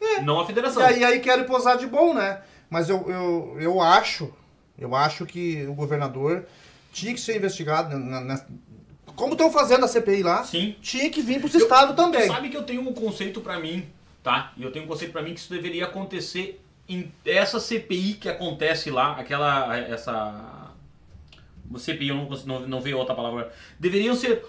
[0.00, 0.20] É.
[0.20, 0.82] Não a federação.
[0.82, 2.42] E aí, aí querem posar de bom, né?
[2.68, 4.32] Mas eu, eu, eu acho,
[4.78, 6.44] eu acho que o governador
[6.92, 8.44] tinha que ser investigado na, na,
[9.16, 10.44] como estão fazendo a CPI lá.
[10.44, 10.76] Sim.
[10.80, 12.26] Tinha que vir para os estados também.
[12.26, 13.86] Sabe que eu tenho um conceito para mim,
[14.22, 14.52] tá?
[14.56, 16.63] E eu tenho um conceito para mim que isso deveria acontecer
[17.24, 20.72] essa CPI que acontece lá, aquela essa
[21.78, 23.52] CPI, eu não, não, não veio outra palavra.
[23.78, 24.44] Deveriam ser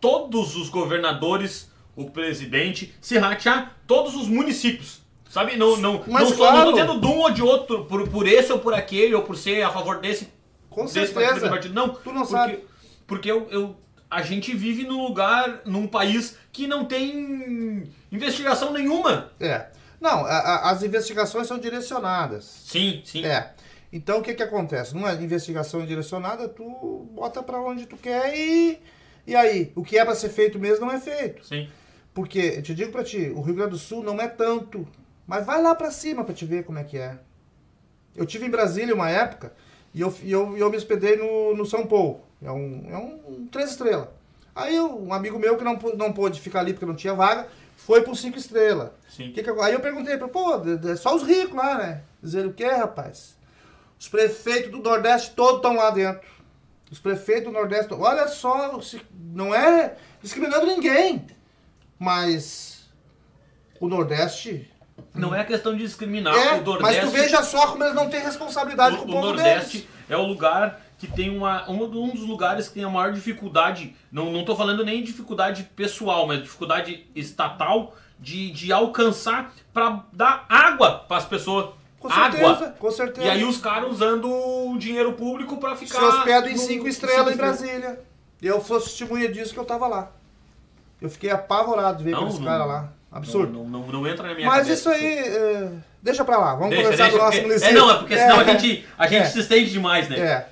[0.00, 5.00] todos os governadores, o presidente, se ratear todos os municípios.
[5.28, 5.56] Sabe?
[5.56, 6.56] Não, não, Mas não, claro.
[6.56, 9.22] não tô dizendo de um ou de outro, por, por esse ou por aquele, ou
[9.22, 10.28] por ser a favor desse,
[10.70, 11.48] Com desse certeza.
[11.48, 11.74] partido.
[11.74, 12.64] Não, Tu não porque, sabe.
[13.06, 13.76] Porque eu, eu,
[14.10, 19.30] a gente vive num lugar, num país que não tem investigação nenhuma.
[19.38, 19.66] É.
[20.00, 22.44] Não, a- a- as investigações são direcionadas.
[22.44, 23.24] Sim, sim.
[23.24, 23.52] É.
[23.92, 24.94] Então o que que acontece?
[24.94, 28.78] Numa investigação direcionada, tu bota pra onde tu quer e
[29.26, 31.44] e aí, o que é pra ser feito mesmo não é feito.
[31.44, 31.68] Sim.
[32.14, 34.86] Porque eu te digo pra ti, o Rio Grande do Sul não é tanto,
[35.26, 37.18] mas vai lá pra cima pra te ver como é que é.
[38.16, 39.52] Eu tive em Brasília uma época
[39.94, 42.20] e eu, e eu, eu me hospedei no, no São Paulo.
[42.42, 44.08] É um, é um três estrelas.
[44.54, 47.46] Aí eu- um amigo meu que não, não pôde ficar ali porque não tinha vaga,
[47.78, 48.90] foi pro cinco estrelas.
[49.08, 49.32] Sim.
[49.32, 52.02] Que que eu- aí eu perguntei pra pô, de- só os ricos lá, né?
[52.22, 53.36] Dizer o que, rapaz?
[53.98, 56.28] Os prefeitos do Nordeste todos estão lá dentro.
[56.90, 58.78] Os prefeitos do Nordeste, olha só,
[59.14, 61.26] não é discriminando ninguém,
[61.98, 62.88] mas
[63.80, 64.70] o Nordeste.
[65.14, 66.82] Não é questão de discriminar é, o Nordeste.
[66.82, 69.78] mas tu veja só como eles não têm responsabilidade o, com o o povo Nordeste
[69.78, 69.88] deles.
[70.08, 73.94] é o lugar que tem uma um, um dos lugares que tem a maior dificuldade.
[74.10, 80.44] Não, não tô falando nem dificuldade pessoal, mas dificuldade estatal de, de alcançar para dar
[80.48, 81.70] água para as pessoas.
[82.00, 82.30] Com água.
[82.56, 83.26] certeza, com certeza.
[83.26, 85.98] E aí os caras usando o dinheiro público para ficar.
[85.98, 87.36] se hospedam em no- cinco estrelas em.
[87.36, 88.00] Brasília.
[88.40, 90.10] E eu sou testemunha disso que eu tava lá.
[91.00, 92.92] Eu fiquei apavorado de ver Não, aqueles caras lá.
[93.10, 93.52] Absurdo.
[93.52, 94.72] Não, não, não entra na minha Mas cabeça.
[94.74, 96.54] isso aí, é, deixa pra lá.
[96.54, 99.06] Vamos Deixa, conversar deixa, nosso é, é, não, é porque senão a É, gente, a
[99.06, 99.26] gente é.
[99.30, 100.18] se estende demais, né?
[100.18, 100.48] É.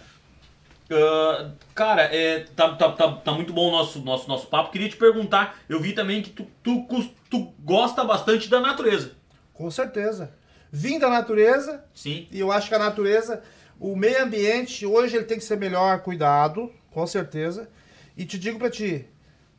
[0.91, 4.71] Ah, cara, é, tá, tá, tá, tá muito bom o nosso, nosso, nosso papo.
[4.71, 6.87] Queria te perguntar, eu vi também que tu, tu,
[7.29, 9.13] tu gosta bastante da natureza.
[9.53, 10.33] Com certeza.
[10.71, 12.29] Vim da natureza Sim.
[12.31, 13.43] e eu acho que a natureza,
[13.81, 17.69] o meio ambiente, hoje ele tem que ser melhor cuidado, com certeza.
[18.17, 19.07] E te digo pra ti,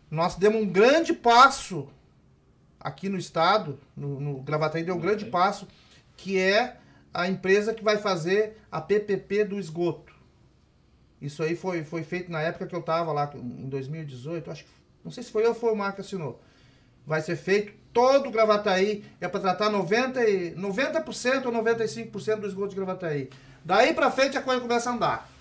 [0.10, 1.90] nós demos um grande passo
[2.80, 5.32] aqui no estado, no, no Gravataí deu um grande Ok.
[5.32, 5.68] passo,
[6.16, 6.78] que é
[7.14, 10.14] a empresa que vai fazer a PPP do esgoto.
[11.22, 14.70] Isso aí foi, foi feito na época que eu estava lá, em 2018, acho que,
[15.04, 16.42] não sei se foi eu ou foi o Marco que assinou.
[17.06, 22.48] Vai ser feito todo o Gravataí, é para tratar 90%, e, 90% ou 95% do
[22.48, 23.30] esgoto de Gravataí.
[23.66, 25.32] Daí para frente a coisa começa a andar.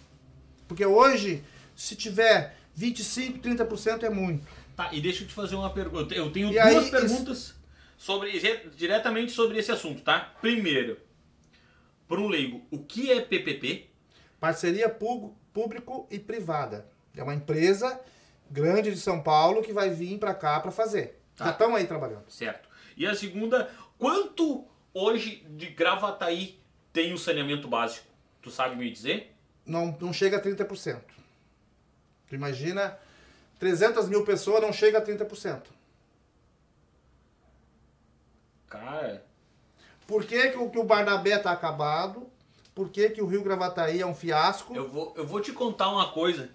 [0.67, 4.47] Porque hoje, se tiver 25%, 30% é muito.
[4.75, 6.15] Tá, e deixa eu te fazer uma pergunta.
[6.15, 7.55] Eu tenho E duas aí, perguntas
[7.99, 8.33] sobre,
[8.77, 10.35] diretamente sobre esse assunto, tá?
[10.41, 10.99] Primeiro,
[12.09, 13.89] para um leigo, o que é PPP?
[14.39, 16.87] Parceria pu- público e privada.
[17.17, 17.99] É uma empresa
[18.51, 21.19] grande de São Paulo que vai vir para cá para fazer.
[21.35, 21.47] Tá.
[21.47, 22.29] Já estão aí trabalhando.
[22.29, 22.69] Certo.
[22.95, 26.61] E a segunda, quanto hoje de Gravataí
[26.93, 28.07] tem o saneamento básico?
[28.43, 29.35] Tu sabe me dizer?
[29.65, 31.01] Não, não chega a 30%.
[32.29, 32.99] Tu imagina,
[33.59, 35.63] 300 mil pessoas não chega a 30%.
[38.69, 39.25] Cara,
[40.07, 42.31] Por que, que, o, que o Barnabé tá acabado?
[42.77, 44.77] Por que, que o Rio Gravataí é um fiasco?
[44.77, 46.51] eu vou, eu vou te contar uma coisa.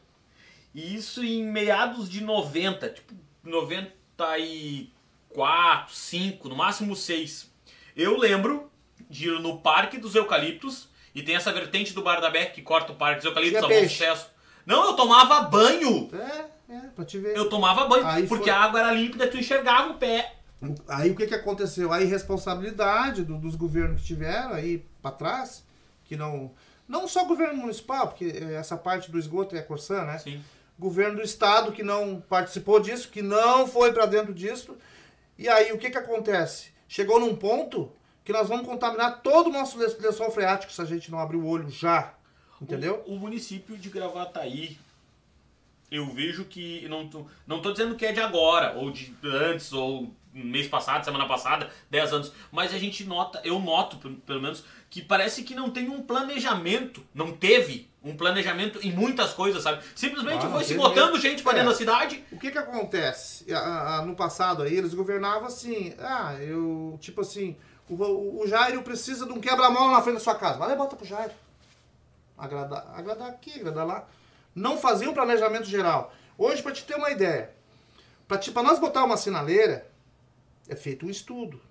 [0.73, 7.49] E isso em meados de 90, tipo 94, 5, no máximo 6.
[7.95, 8.69] Eu lembro
[9.09, 12.61] de ir no Parque dos Eucaliptos e tem essa vertente do Bar da Beck que
[12.61, 13.89] corta o Parque dos Eucaliptos peixe.
[13.89, 14.29] sucesso.
[14.65, 16.09] Não, eu tomava banho.
[16.13, 17.35] É, é, pra te ver.
[17.35, 20.35] Eu tomava banho, Aí porque foi- a água era límpida, tu enxergava o pé.
[20.87, 21.91] Aí o que, que aconteceu?
[21.91, 25.65] A irresponsabilidade do- dos governos que tiveram aí para trás,
[26.11, 26.51] que não.
[26.89, 30.17] Não só governo municipal, porque eh, essa parte do esgoto é a Corsã, né?
[30.17, 30.43] Sim.
[30.77, 34.77] Governo do estado que não participou disso, que não foi para dentro disso.
[35.37, 36.71] E aí o que, que acontece?
[36.89, 37.89] Chegou num ponto
[38.25, 41.37] que nós vamos contaminar todo o nosso le- lençol freático se a gente não abrir
[41.37, 42.13] o olho já.
[42.61, 43.01] Entendeu?
[43.07, 44.77] O, o município de Gravataí,
[45.89, 46.85] eu vejo que.
[46.89, 51.05] Não tô, não tô dizendo que é de agora, ou de antes, ou mês passado,
[51.05, 52.33] semana passada, 10 anos.
[52.51, 57.01] Mas a gente nota, eu noto pelo menos, que parece que não tem um planejamento.
[57.15, 59.81] Não teve um planejamento em muitas coisas, sabe?
[59.95, 61.55] Simplesmente Ah, foi se botando gente pra É.
[61.55, 62.23] dentro da cidade.
[62.29, 63.45] O que que acontece?
[64.05, 67.55] No passado aí, eles governavam assim, ah, eu, tipo assim,
[67.89, 70.59] o, o, Jairo precisa de um quebra-mola na frente da sua casa.
[70.59, 71.31] Vai lá e bota pro Jairo.
[72.37, 74.07] agradar, agradar aqui, agradar lá.
[74.53, 76.13] Não faziam planejamento geral.
[76.37, 77.53] Hoje, para te ter uma ideia,
[78.27, 79.89] para nós botar uma sinaleira,
[80.67, 81.61] é feito um estudo.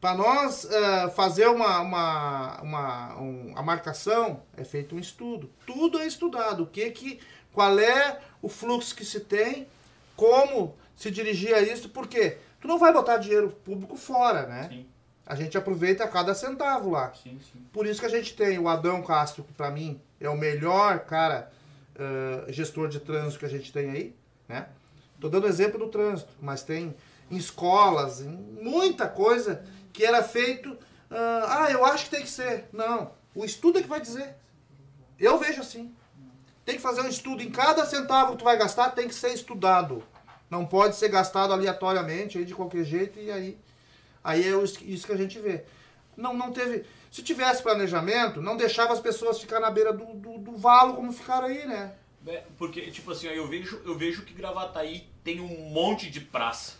[0.00, 5.50] Para nós uh, fazer uma, uma, uma um, a marcação, é feito um estudo.
[5.66, 6.64] Tudo é estudado.
[6.64, 7.20] O que que,
[7.52, 9.66] qual é o fluxo que se tem,
[10.14, 14.68] como se dirigir a isso, porque tu não vai botar dinheiro público fora, né?
[14.70, 14.86] Sim.
[15.26, 17.12] A gente aproveita cada centavo lá.
[17.14, 17.60] Sim, sim.
[17.72, 21.00] Por isso que a gente tem o Adão Castro, que para mim é o melhor
[21.00, 21.50] cara
[21.96, 24.16] uh, gestor de trânsito que a gente tem aí,
[24.48, 24.68] né?
[25.20, 26.94] Tô dando exemplo do trânsito, mas tem
[27.30, 29.64] em escolas, em muita coisa
[29.96, 30.72] que era feito.
[31.10, 32.68] Uh, ah, eu acho que tem que ser.
[32.70, 34.36] Não, o estudo é que vai dizer.
[35.18, 35.96] Eu vejo assim.
[36.66, 39.32] Tem que fazer um estudo em cada centavo que tu vai gastar, tem que ser
[39.32, 40.04] estudado.
[40.50, 43.58] Não pode ser gastado aleatoriamente, aí de qualquer jeito, e aí,
[44.22, 45.64] aí é isso que a gente vê.
[46.16, 46.84] Não, não teve.
[47.10, 51.12] Se tivesse planejamento, não deixava as pessoas ficar na beira do, do, do valo como
[51.12, 51.94] ficaram aí, né?
[52.26, 56.74] É, porque, tipo assim, eu vejo, eu vejo que Gravataí tem um monte de praça.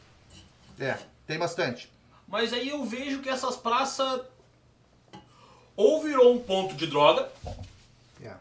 [0.78, 1.95] É, tem bastante.
[2.28, 4.20] Mas aí eu vejo que essas praças
[5.76, 7.30] ou virou um ponto de droga,
[8.22, 8.34] é.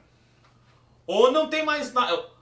[1.06, 2.34] ou não tem mais nada.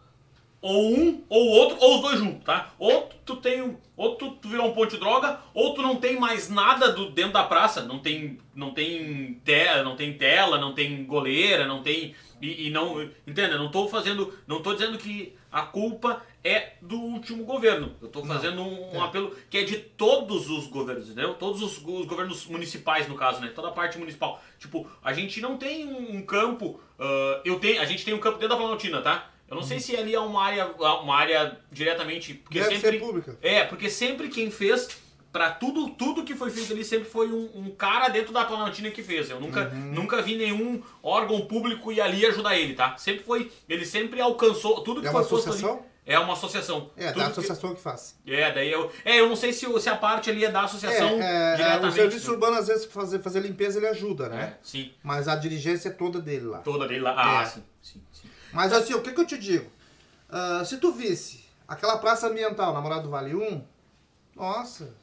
[0.61, 2.71] Ou um, ou outro, ou os dois juntos, tá?
[2.79, 6.17] Ou tu tem ou tu, tu virou um ponto de droga, ou tu não tem
[6.17, 7.81] mais nada do, dentro da praça.
[7.81, 12.69] Não tem, não tem tela, não tem tela, não tem goleira, não tem e, e
[12.69, 17.95] não, entenda, não estou fazendo, não estou dizendo que a culpa é do último governo.
[18.01, 19.05] Eu estou fazendo um, um é.
[19.05, 21.33] apelo que é de todos os governos, entendeu?
[21.35, 23.51] Todos os, os, governos municipais, no caso, né?
[23.55, 24.41] Toda a parte municipal.
[24.59, 26.79] Tipo, a gente não tem um, campo.
[26.99, 29.29] Uh, eu tenho, a gente tem um campo dentro da Planaltina, tá?
[29.47, 29.67] Eu não uhum.
[29.67, 32.33] sei se ali é uma área, uma área diretamente.
[32.33, 33.37] Porque Deve sempre, ser pública.
[33.41, 35.02] É, porque sempre quem fez
[35.33, 38.91] para tudo tudo que foi feito ali sempre foi um, um, cara dentro da Planaltina
[38.91, 39.31] que fez.
[39.31, 39.91] Eu nunca, uhum.
[39.91, 42.95] nunca vi nenhum órgão público ir ali ajudar ele, tá?
[42.97, 45.71] Sempre foi, ele sempre alcançou tudo que é foi associação?
[45.71, 46.91] Ali, é uma associação.
[46.95, 48.15] É, tudo da associação que, que, faz.
[48.27, 51.09] É, daí eu, é, eu não sei se, se a parte ali é da associação
[51.09, 51.91] é, é, diretamente.
[51.91, 52.33] O serviço né?
[52.33, 54.43] urbano às vezes fazer fazer limpeza ele ajuda, né?
[54.43, 54.93] É, sim.
[55.01, 56.59] Mas a dirigência é toda dele lá.
[56.59, 57.15] Toda dele lá.
[57.17, 57.45] Ah, é.
[57.47, 58.29] sim, sim, sim.
[58.51, 59.65] Mas assim, o que, que eu te digo?
[60.29, 63.63] Uh, se tu visse aquela praça ambiental, Namorado do Vale 1,
[64.35, 64.93] nossa,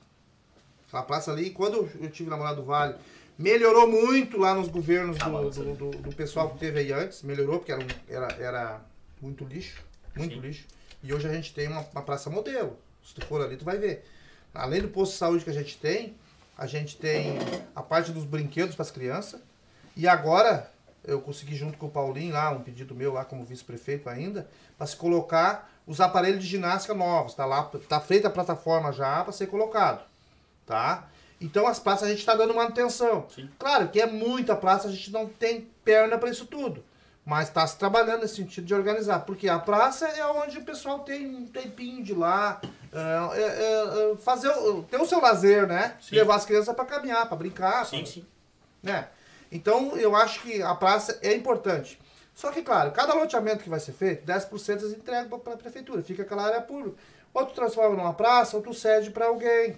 [0.91, 2.97] Aquela praça ali, quando eu tive Namorado do Vale,
[3.39, 7.23] melhorou muito lá nos governos tá do, do, do, do, pessoal que teve aí antes.
[7.23, 8.81] Melhorou, porque era, era, era
[9.23, 9.85] muito lixo.
[10.17, 10.41] Muito Sim.
[10.41, 10.67] lixo.
[11.01, 12.77] E hoje a gente tem uma, uma praça modelo.
[13.05, 14.05] Se tu for ali, tu vai ver.
[14.53, 16.17] Além do posto de saúde que a gente tem,
[16.59, 17.39] a gente tem
[17.73, 19.41] a parte dos brinquedos para as crianças.
[19.97, 20.73] E agora,
[21.05, 24.89] eu consegui junto com o Paulinho lá, um pedido meu lá como vice-prefeito ainda, para
[24.89, 27.33] se colocar os aparelhos de ginástica novos.
[27.33, 30.10] Tá lá, tá feita a plataforma já para ser colocado
[30.71, 31.09] tá?
[31.41, 33.27] Então as praças a gente está dando manutenção.
[33.35, 33.51] Sim.
[33.59, 36.85] Claro que é muita praça, a gente não tem perna para isso tudo.
[37.27, 39.21] Mas está se trabalhando nesse sentido de organizar.
[39.21, 42.61] Porque a praça é onde o pessoal tem um tempinho de lá,
[42.93, 44.53] é, é, é, fazer,
[44.89, 45.97] ter o seu lazer, né?
[46.01, 46.17] Sim.
[46.17, 47.85] Levar as crianças para caminhar, para brincar.
[47.85, 48.27] Sim, pra, sim.
[48.83, 49.09] Né?
[49.51, 52.01] Então eu acho que a praça é importante.
[52.33, 56.03] Só que, claro, cada loteamento que vai ser feito, 10% eles entregam para a prefeitura,
[56.03, 56.97] fica aquela área pública.
[57.35, 59.77] Ou tu transforma numa praça, ou tu cede para alguém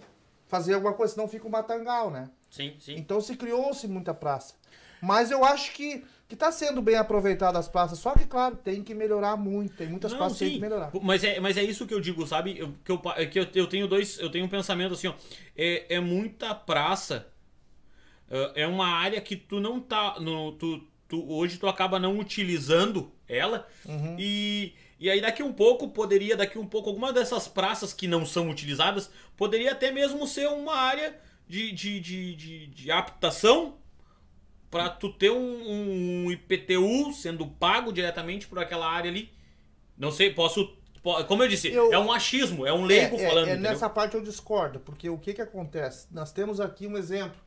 [0.53, 2.29] fazer alguma coisa, senão fica um matangal, né?
[2.51, 2.95] Sim, sim.
[2.95, 4.55] Então se criou-se muita praça.
[5.01, 8.83] Mas eu acho que que está sendo bem aproveitado as praças, só que, claro, tem
[8.83, 10.91] que melhorar muito, tem muitas Não, praças que tem que melhorar.
[11.03, 12.59] Mas é, mas é isso que eu digo, sabe?
[12.59, 15.15] Eu, que eu, que eu, eu tenho dois, eu tenho um pensamento assim, ó,
[15.55, 17.27] é, é muita praça,
[18.55, 23.13] é uma área que tu não tá, no, tu, tu, hoje tu acaba não utilizando
[23.29, 24.17] ela uhum.
[24.19, 28.25] e e aí daqui um pouco poderia, daqui um pouco, alguma dessas praças que não
[28.25, 33.79] são utilizadas, poderia até mesmo ser uma área de, de, de, de, de adaptação
[34.71, 39.33] para tu ter um, um, IPTU sendo pago diretamente por aquela área ali.
[39.99, 40.73] Não sei, posso.
[41.27, 43.49] Como eu disse, eu, é um achismo, é um leigo é, falando.
[43.49, 46.07] É, é nessa parte eu discordo, porque o que, que acontece?
[46.13, 47.41] Nós temos aqui um exemplo.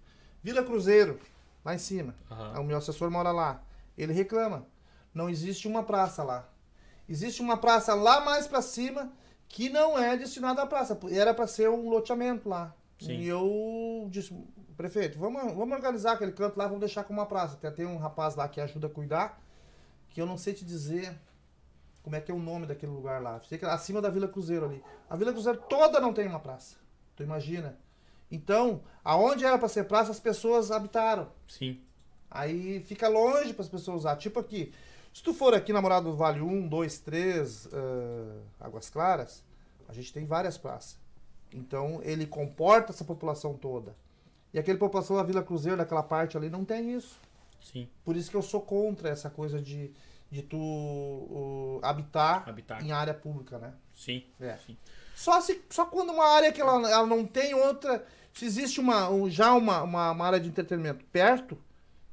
[0.44, 1.22] Vila Cruzeiro,
[1.63, 2.13] lá em cima.
[2.30, 2.63] Uhum.
[2.63, 3.63] O meu assessor mora lá.
[3.98, 4.68] Ele reclama.
[5.13, 6.50] Não existe uma praça lá.
[7.08, 9.12] Existe uma praça lá mais para cima
[9.48, 10.98] que não é destinada à praça.
[11.12, 12.76] Era para ser um loteamento lá.
[13.00, 13.20] Sim.
[13.20, 14.34] E eu disse,
[14.76, 17.56] prefeito, vamos, vamos organizar aquele canto lá, vamos deixar como uma praça.
[17.56, 19.41] Até tem um rapaz lá que ajuda a cuidar,
[20.10, 21.18] que eu não sei te dizer
[22.02, 23.39] como é que é o nome daquele lugar lá.
[23.39, 24.84] Que é acima da Vila Cruzeiro ali.
[25.10, 26.78] A Vila Cruzeiro toda não tem uma praça.
[27.15, 27.78] Tu imagina?
[28.30, 31.30] Então, aonde era para ser praça, as pessoas habitaram.
[31.48, 31.82] Sim.
[32.30, 34.18] Aí fica longe para as pessoas usar.
[34.18, 34.74] Tipo aqui,
[35.15, 37.70] se tu for aqui na Morada do Vale 1, 2, 3, uh,
[38.59, 39.45] Águas Claras,
[39.88, 40.99] a gente tem várias praças.
[41.53, 43.95] Então ele comporta essa população toda.
[44.53, 47.18] E aquela população da Vila Cruzeiro, daquela parte ali, não tem isso.
[47.61, 47.88] Sim.
[48.03, 49.89] Por isso que eu sou contra essa coisa de,
[50.30, 52.84] de tu uh, habitar, Habitar.
[52.86, 53.74] em área pública, né?
[53.95, 54.22] Sim.
[54.38, 54.57] É.
[54.68, 54.76] Sim.
[55.16, 58.05] Só, se, só quando uma área que ela, ela não tem outra.
[58.34, 61.57] Se existe uma, um- já uma, uma, uma área de entretenimento perto,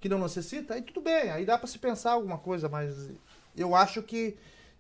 [0.03, 3.09] que não necessita, aí tudo bem, aí dá pra se pensar alguma coisa, mas
[3.57, 4.37] eu acho que,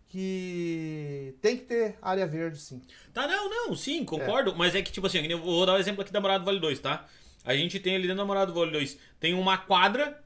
[0.08, 2.82] que tem que ter área verde, sim.
[3.14, 4.54] Tá, não, não, sim, concordo.
[4.56, 6.58] Mas é que, tipo assim, eu vou dar o exemplo aqui da Morada do Vale
[6.60, 7.06] 2, tá?
[7.44, 10.22] A gente tem ali dentro da Morada do Vale 2, tem uma quadra,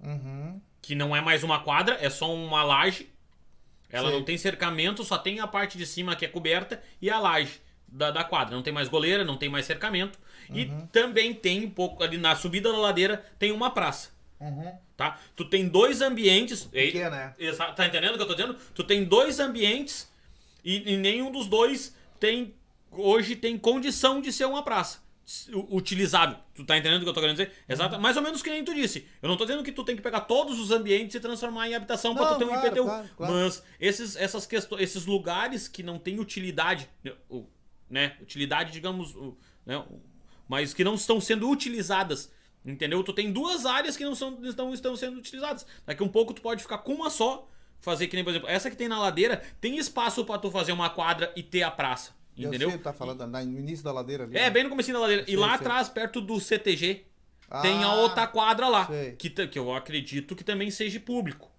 [0.00, 0.60] Uhum.
[0.82, 3.08] que não é mais uma quadra, é só uma laje.
[3.90, 4.18] Ela Sei.
[4.18, 7.60] não tem cercamento, só tem a parte de cima que é coberta e a laje
[7.88, 8.54] da, da quadra.
[8.54, 10.18] Não tem mais goleira, não tem mais cercamento.
[10.52, 10.86] E Uhum.
[10.88, 14.10] também tem um pouco ali na subida da ladeira, tem uma praça.
[14.40, 14.72] Uhum.
[14.96, 15.18] Tá?
[15.36, 16.68] Tu tem dois ambientes.
[16.72, 17.34] Que é, né?
[17.76, 18.56] Tá entendendo o que eu tô dizendo?
[18.74, 20.10] Tu tem dois ambientes
[20.64, 22.54] e, e nenhum dos dois tem
[22.90, 24.98] hoje tem condição de ser uma praça
[25.70, 26.36] utilizável.
[26.54, 27.52] Tu tá entendendo o que eu tô querendo dizer?
[27.68, 27.94] Exato.
[27.94, 28.00] Uhum.
[28.00, 29.06] Mais ou menos que nem tu disse.
[29.22, 31.74] Eu não tô dizendo que tu tem que pegar todos os ambientes e transformar em
[31.74, 32.84] habitação pra Não, tu ter um claro, IPTU.
[32.84, 33.32] claro, claro.
[33.34, 36.88] Mas esses, essas questões, esses lugares que não têm utilidade,
[37.28, 37.46] o-
[37.88, 38.16] né?
[38.20, 39.14] Utilidade, digamos,
[39.64, 39.82] né?
[40.48, 42.32] mas que não estão sendo utilizadas.
[42.64, 43.02] Entendeu?
[43.02, 45.66] Tu tem duas áreas que não são, estão, estão sendo utilizadas.
[45.86, 47.48] Daqui um pouco tu pode ficar com uma só,
[47.80, 50.72] fazer que nem, por exemplo, essa que tem na ladeira, tem espaço pra tu fazer
[50.72, 52.12] uma quadra e ter a praça.
[52.36, 52.68] Entendeu?
[52.68, 54.36] Eu sei, tá falando no início da ladeira ali.
[54.36, 54.50] É, né?
[54.50, 55.24] bem no começo da ladeira.
[55.28, 55.56] E lá sei.
[55.56, 57.04] atrás, perto do CTG,
[57.62, 58.88] tem a Ah, outra quadra lá.
[59.18, 61.50] Que, que eu acredito que também seja público.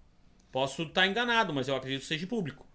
[0.50, 2.66] Posso estar enganado, mas eu acredito que seja público.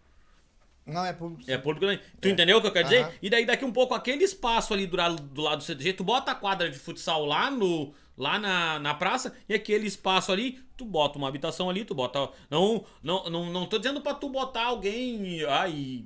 [0.86, 1.52] Não, é público.
[1.52, 2.00] É público também.
[2.22, 2.32] Tu É.
[2.32, 3.04] entendeu o que eu quero dizer?
[3.04, 3.14] Aham.
[3.22, 6.32] E daí daqui um pouco, aquele espaço ali do, do lado do CTG, tu bota
[6.32, 7.94] a quadra de futsal lá no.
[8.18, 12.30] Lá na, na praça, e aquele espaço ali, tu bota uma habitação ali, tu bota.
[12.50, 15.44] Não, não, não, não tô dizendo pra tu botar alguém.
[15.46, 16.04] Ai,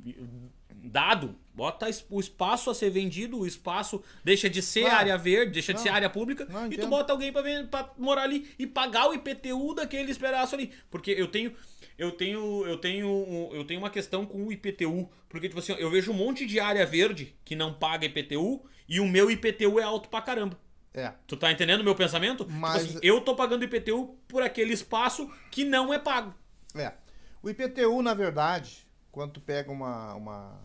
[0.84, 1.36] dado.
[1.54, 4.96] Bota o espaço a ser vendido, o espaço deixa de ser Claro.
[4.98, 5.84] área verde, deixa de Não.
[5.84, 9.74] ser área pública, Não, e tu bota alguém pra morar ali e pagar o IPTU
[9.76, 10.72] daquele pedaço ali.
[10.90, 11.54] Porque eu tenho.
[11.98, 15.92] Eu tenho, eu tenho, eu tenho uma questão com o IPTU, porque tipo assim, eu
[15.92, 19.84] vejo um monte de área verde que não paga IPTU e o meu IPTU é
[19.84, 20.58] alto pra caramba.
[20.94, 21.14] É.
[21.26, 22.46] Tu tá entendendo o meu pensamento?
[22.50, 26.34] Mas- Tipo assim, eu tô pagando IPTU por aquele espaço que não é pago.
[26.76, 26.94] É.
[27.42, 30.60] O IPTU, na verdade, quando tu pega uma, uma,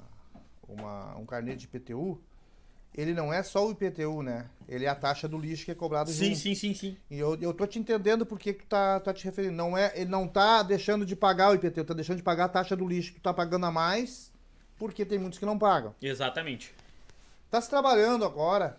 [0.68, 2.20] uma- um carnê de IPTU,
[2.94, 4.48] ele não é só o IPTU, né?
[4.68, 6.38] Ele é a taxa do lixo que é cobrado Sim, junto.
[6.38, 6.96] sim, sim, sim.
[7.10, 9.54] E eu, eu tô te entendendo porque que tu tá, tá te referindo.
[9.54, 12.48] Não é, ele não tá deixando de pagar o IPTU, tá deixando de pagar a
[12.48, 13.14] taxa do lixo.
[13.14, 14.32] Tu tá pagando a mais
[14.78, 15.94] porque tem muitos que não pagam.
[16.02, 16.74] Exatamente.
[17.50, 18.78] Tá se trabalhando agora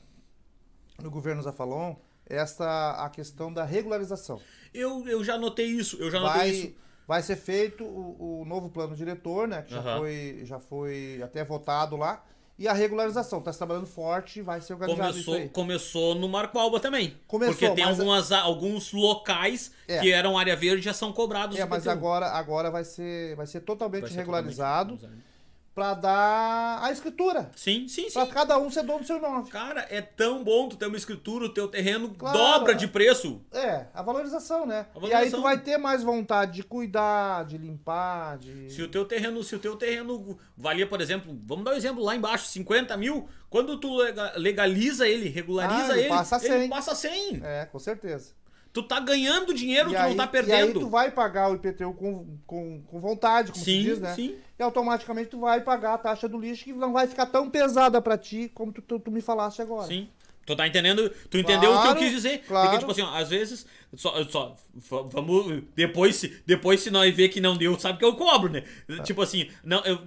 [1.01, 1.95] no governo Zafalon
[2.29, 4.39] esta a questão da regularização.
[4.73, 6.75] Eu, eu já notei isso, eu já notei Vai, isso.
[7.07, 9.61] vai ser feito o, o novo plano diretor, né?
[9.61, 9.99] Que já, Aham.
[9.99, 12.23] foi, já foi até votado lá.
[12.59, 13.39] E a regularização.
[13.39, 15.49] Tá se trabalhando forte, vai ser organizado isso Começou, aí.
[15.49, 17.15] começou no Marco Alba também.
[17.27, 19.99] Começou, porque tem mas- algumas, alguns locais É.
[19.99, 21.55] que eram área verde e já são cobrados.
[21.57, 25.23] É, mas agora, agora vai ser, vai ser totalmente Vai ser regularizado totalmente-
[25.77, 27.51] para dar a escritura.
[27.55, 28.13] Sim, sim, sim.
[28.13, 29.47] Pra cada um ser dono do seu nome.
[29.51, 32.35] Cara, é tão bom tu ter uma escritura, o teu terreno Claro.
[32.35, 33.39] dobra de preço.
[33.53, 34.87] É, a valorização, né?
[34.95, 35.39] A E aí valorização.
[35.39, 38.71] tu vai ter mais vontade de cuidar, de limpar, de.
[38.71, 42.03] Se o teu terreno, se o teu terreno valia, por exemplo, vamos dar um exemplo
[42.03, 46.39] lá embaixo, 50 mil, quando tu lega- legaliza ele, regulariza Ah, ele ele, passa a
[46.39, 46.69] ele 100.
[46.69, 47.41] passa 100.
[47.43, 48.31] É, com certeza.
[48.77, 50.67] Tu tá ganhando dinheiro, e, tu aí, não tá e perdendo.
[50.67, 54.13] aí tu vai pagar o IPTU com, com, com vontade, como sim, diz, né?
[54.13, 54.35] sim.
[54.59, 57.99] E automaticamente tu vai pagar a taxa do lixo que não vai ficar tão pesada
[57.99, 59.87] pra ti como tu, tu, tu me falaste agora.
[59.87, 60.07] Sim.
[60.47, 61.09] Tu tá entendendo?
[61.29, 62.41] Tu entendeu o que eu Claro, quis dizer?
[62.47, 62.67] claro.
[62.69, 63.65] Porque, tipo assim, ó, às vezes.
[63.97, 64.55] Só, só,
[65.11, 65.61] vamos.
[65.75, 68.63] Depois, se- depois, se nós ver que não deu, sabe que eu cobro, né?
[69.03, 69.99] Tipo assim, não, eu,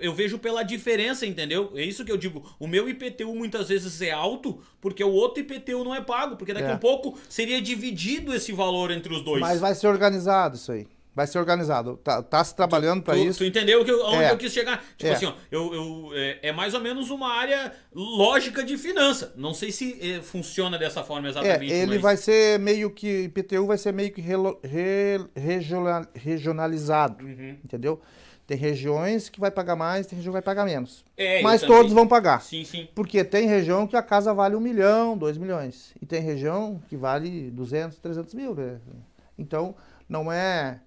[0.00, 1.72] eu, vejo pela diferença, entendeu?
[1.74, 2.44] É isso que eu digo.
[2.58, 6.36] O meu IPTU muitas vezes é alto, porque o outro IPTU não é pago.
[6.36, 6.72] Porque daqui É.
[6.72, 9.40] a um pouco seria dividido esse valor entre os dois.
[9.40, 10.86] Mas vai ser organizado isso aí.
[11.20, 11.98] Vai ser organizado.
[12.02, 13.38] Tá, tá se trabalhando tu, isso.
[13.40, 14.30] tu entendeu que eu, onde É.
[14.32, 14.82] eu quis chegar?
[14.96, 15.14] Tipo É.
[15.16, 19.34] assim, ó, eu, eu, é, é mais ou menos uma área lógica de finança.
[19.36, 21.70] Não sei se é, funciona dessa forma É, exatamente.
[21.72, 22.00] ele mas...
[22.00, 23.24] vai ser meio que.
[23.24, 27.22] IPTU vai ser meio que relo- re- regional- regionalizado.
[27.22, 27.56] Uhum.
[27.62, 28.00] Entendeu?
[28.46, 31.04] Tem regiões que vai pagar mais, tem região que vai pagar menos.
[31.18, 32.40] É, Mas todos vão pagar.
[32.42, 32.88] Sim, sim.
[32.94, 35.92] Porque tem região que a casa vale um milhão, dois milhões.
[36.00, 38.54] E tem região que vale 200, 300 mil.
[38.54, 38.78] né?
[39.38, 39.74] Então,
[40.08, 40.80] não é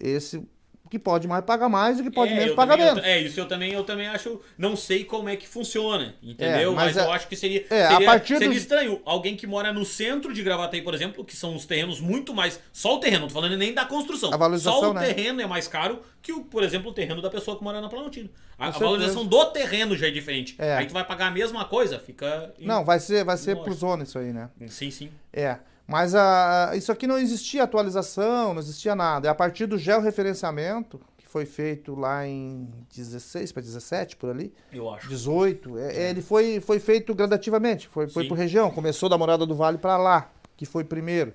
[0.00, 0.42] esse
[0.88, 3.02] que pode mais pagar mais e que pode é, menos eu eu- menos.
[3.04, 4.40] é, isso eu também, eu também acho.
[4.56, 6.70] Não sei como é que funciona, entendeu?
[6.70, 7.66] É, mas mas eu é- acho que seria.
[7.68, 9.02] é, a seria, seria dos- estranho.
[9.04, 12.60] Alguém que mora no centro de Gravataí, por exemplo, que são os terrenos muito mais.
[12.72, 14.32] Só o terreno, não tô falando nem da construção.
[14.32, 15.06] A valorização, só o né?
[15.12, 17.88] terreno é mais caro que, o, por exemplo, o terreno da pessoa que mora na
[17.88, 18.30] Planaltina.
[18.56, 20.54] A, a valorização do terreno já é diferente.
[20.56, 20.76] É.
[20.76, 22.54] Aí tu vai pagar a mesma coisa, fica.
[22.60, 23.64] em- Não, vai ser, vai ser Lógico.
[23.70, 24.50] por zona isso aí, né?
[24.68, 25.10] Sim, sim.
[25.32, 25.58] É.
[25.86, 29.28] Mas a, isso aqui não existia atualização, não existia nada.
[29.28, 34.52] É a partir do georreferenciamento, que foi feito lá em 16 para 17, por ali.
[34.72, 35.08] Eu acho.
[35.08, 35.78] 18.
[35.78, 38.28] É, ele foi, foi feito gradativamente, foi, foi Sim.
[38.28, 38.70] por região.
[38.70, 41.32] Começou da Morada do Vale para lá, que foi primeiro.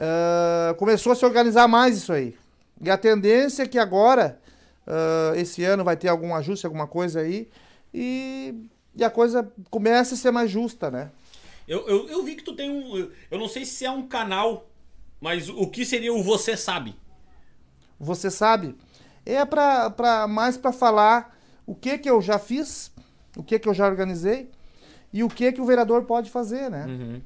[0.00, 2.36] Ah, começou a se organizar mais isso aí.
[2.80, 4.38] E a tendência é que agora,
[4.86, 7.48] ah, esse ano, vai ter algum ajuste, alguma coisa aí,
[7.92, 8.54] e,
[8.94, 11.10] e a coisa comece a ser mais justa, né?
[11.68, 13.10] Eu, eu, eu vi que tu tem um.
[13.30, 14.70] Eu não sei se é um canal,
[15.20, 16.96] mas o que seria o Você Sabe?
[18.00, 18.76] Você sabe,
[19.26, 22.92] é pra, pra, mais para falar o que que eu já fiz,
[23.36, 24.48] o que que eu já organizei
[25.12, 26.86] e o que que o vereador pode fazer, né?
[26.86, 27.20] Uhum.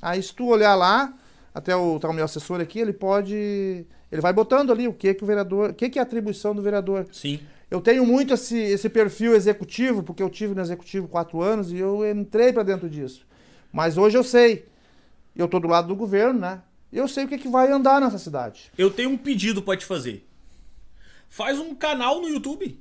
[0.00, 1.12] Aí se tu olhar lá,
[1.54, 5.12] até o, tá o meu assessor aqui, ele pode, ele vai botando ali o que
[5.12, 7.06] que o vereador, o que que é a atribuição do vereador.
[7.12, 7.38] Sim.
[7.70, 11.76] Eu tenho muito esse, esse perfil executivo, porque eu tive no executivo quatro anos e
[11.76, 13.26] eu entrei para dentro disso.
[13.76, 14.64] Mas hoje eu sei,
[15.36, 16.62] eu tô do lado do governo, né?
[16.90, 18.72] Eu sei o que que vai andar nessa cidade.
[18.78, 20.26] Eu tenho um pedido pra te fazer.
[21.28, 22.80] Faz um canal no YouTube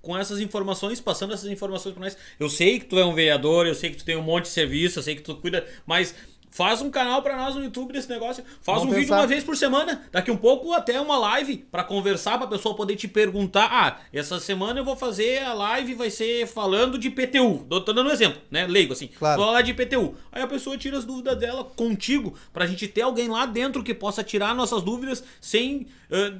[0.00, 2.16] com essas informações, passando essas informações pra nós.
[2.38, 4.50] Eu sei que tu é um vereador, eu sei que tu tem um monte de
[4.50, 6.14] serviço, eu sei que tu cuida, mas
[6.56, 8.42] faz um canal pra nós no YouTube desse negócio.
[8.62, 9.20] Faz Vamos um vídeo pensar.
[9.20, 12.96] uma vez por semana, daqui um pouco até uma live pra conversar, pra pessoa poder
[12.96, 17.66] te perguntar: "Ah, essa semana eu vou fazer a live vai ser falando de PTU".
[17.68, 18.66] Tô dando um exemplo, né?
[18.66, 19.08] Leigo assim.
[19.08, 19.36] Claro.
[19.36, 20.14] Vou falar de IPTU.
[20.32, 23.92] Aí a pessoa tira as dúvidas dela contigo, pra gente ter alguém lá dentro que
[23.92, 25.86] possa tirar nossas dúvidas sem.
[26.10, 26.34] ah,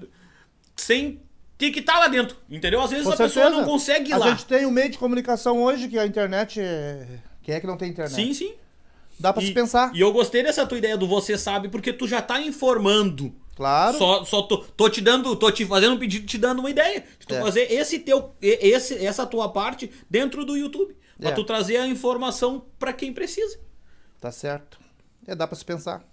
[0.76, 1.20] sem
[1.58, 2.36] ter que estar lá dentro.
[2.50, 2.80] Entendeu?
[2.82, 3.50] Às vezes Com a pessoa certeza.
[3.62, 4.28] não consegue ir A lá.
[4.30, 7.06] gente tem um meio de comunicação hoje que a internet é...
[7.42, 8.14] Quem é que não tem internet?
[8.14, 8.52] Sim, sim.
[9.18, 9.90] Dá pra E, se pensar.
[9.94, 13.34] e eu gostei dessa tua ideia do você sabe, porque tu já tá informando.
[13.54, 13.96] Claro.
[13.96, 17.02] Só, só tô, tô te dando, tô te fazendo um pedido, te dando uma ideia.
[17.18, 17.40] De tu É.
[17.40, 20.94] fazer esse teu, esse, essa tua parte dentro do YouTube.
[21.18, 21.32] Pra É.
[21.32, 23.58] tu trazer a informação pra quem precisa.
[24.20, 24.78] Tá certo.
[25.26, 26.04] É, dá pra se pensar.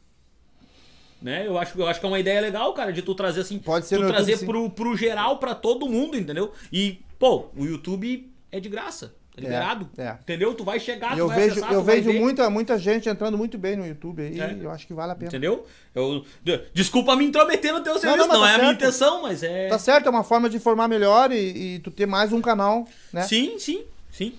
[1.21, 1.45] Né?
[1.47, 3.59] Eu, acho, eu acho que é uma ideia legal, cara, de tu trazer assim.
[3.59, 6.51] Pode ser tu trazer YouTube, pro, pro geral, pra todo mundo, entendeu?
[6.71, 9.15] E, pô, o YouTube é de graça.
[9.35, 9.89] Tá liberado.
[9.97, 10.15] é.
[10.21, 10.53] Entendeu?
[10.53, 13.37] Tu vai chegar, E tu eu vai vejo, acessar, eu vejo muita, muita gente entrando
[13.37, 14.39] muito bem no YouTube aí.
[14.39, 14.57] É.
[14.61, 15.29] Eu acho que vale a pena.
[15.29, 15.65] Entendeu?
[15.95, 18.69] Eu, de- desculpa me intrometer no teu serviço, não, não, mas é tá a minha
[18.69, 18.81] certo.
[18.83, 19.67] intenção, mas é.
[19.69, 22.87] Tá certo, é uma forma de informar melhor e, e tu ter mais um canal,
[23.11, 23.23] né?
[23.23, 24.33] Sim, sim, sim.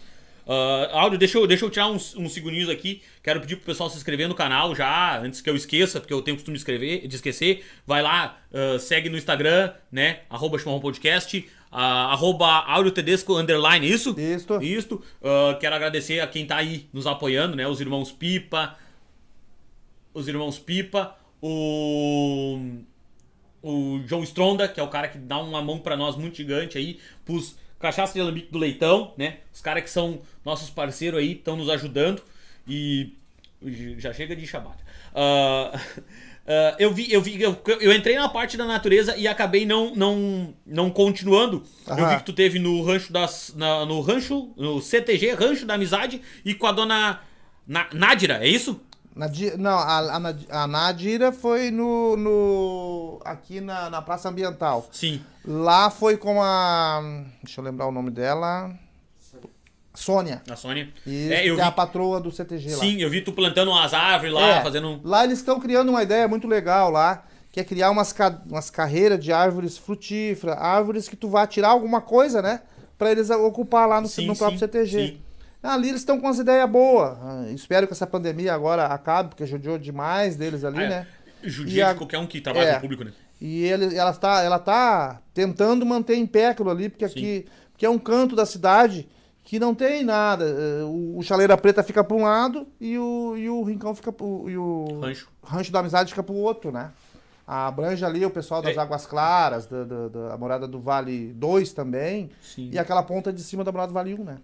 [0.47, 3.03] Ah, Áudio, deixa eu, deixa eu tirar uns, uns segundinhos aqui.
[3.23, 6.21] Quero pedir pro pessoal se inscrever no canal já, antes que eu esqueça, porque eu
[6.21, 7.65] tenho costume de, escrever, de esquecer.
[7.87, 10.21] Vai lá, ah, segue no Instagram, né?
[10.29, 11.49] Arroba Podcast,
[11.81, 14.15] arroba Áudio Tedesco Underline, isso?
[14.19, 14.63] Isso.
[14.63, 15.03] Isso.
[15.23, 17.67] Ah, quero agradecer a quem tá aí nos apoiando, né?
[17.67, 18.77] Os irmãos Pipa,
[20.13, 22.59] os irmãos Pipa, o
[23.63, 26.77] o João Stronda, que é o cara que dá uma mão pra nós muito gigante
[26.77, 29.39] aí, pros cachaça de alambique do leitão, né?
[29.53, 32.23] Os caras que são nossos parceiros aí, estão nos ajudando
[32.69, 33.15] e
[33.99, 34.79] já chega de chamada.
[35.15, 35.73] Ah,
[36.47, 39.95] ah, eu vi, eu vi, eu, eu entrei na parte da natureza e acabei não
[39.95, 41.63] não não continuando.
[41.87, 42.09] Eu Aham.
[42.11, 46.21] vi que tu teve no rancho das na- no rancho, no CTG, Rancho da Amizade
[46.45, 47.21] e com a dona
[47.67, 48.79] Na, Nádira, é isso?
[49.17, 54.89] Nadi- não, a, a, a Nadira foi no, no aqui na, na Praça Ambiental.
[54.91, 55.23] Sim.
[55.45, 57.01] Lá foi com a.
[57.43, 58.75] Deixa eu lembrar o nome dela.
[59.95, 60.43] Sônia.
[60.51, 60.89] A Sônia.
[61.07, 62.79] Isso, é, eu que vi, é a patroa do CTG lá.
[62.81, 66.03] sim, eu vi tu plantando umas árvores lá, É, fazendo Lá eles estão criando uma
[66.03, 71.09] ideia muito legal lá, que é criar umas, ca- umas carreiras de árvores frutíferas, árvores
[71.09, 72.61] que tu vai tirar alguma coisa, né?
[72.99, 75.07] Pra eles ocupar lá no, Sim, no próprio sim, CTG.
[75.09, 75.21] sim.
[75.63, 77.17] Ali eles estão com umas ideias boas.
[77.23, 80.89] Ah, espero que essa pandemia agora acabe, porque judiou demais deles ali, Ah, é.
[80.89, 81.07] né?
[81.43, 82.73] Judia a- de qualquer um que trabalha é.
[82.73, 83.13] com o público, né?
[83.41, 87.85] E ele, ela, tá, ela tá tentando manter em pé aquilo ali, porque aqui porque
[87.85, 89.09] é um canto da cidade
[89.45, 90.45] que não tem nada.
[90.45, 94.11] Eh, O, o Chaleira Preta fica para um lado e o, e o Rincão fica
[94.11, 95.29] pro, e o Rancho.
[95.43, 96.91] Rancho da Amizade fica pro outro, né?
[97.47, 98.81] Abrange ali o pessoal das É.
[98.81, 102.71] Águas Claras, da, da, da Morada do Vale 2 também, Sim.
[102.73, 104.39] e aquela ponta de cima da Morada do Vale 1, né?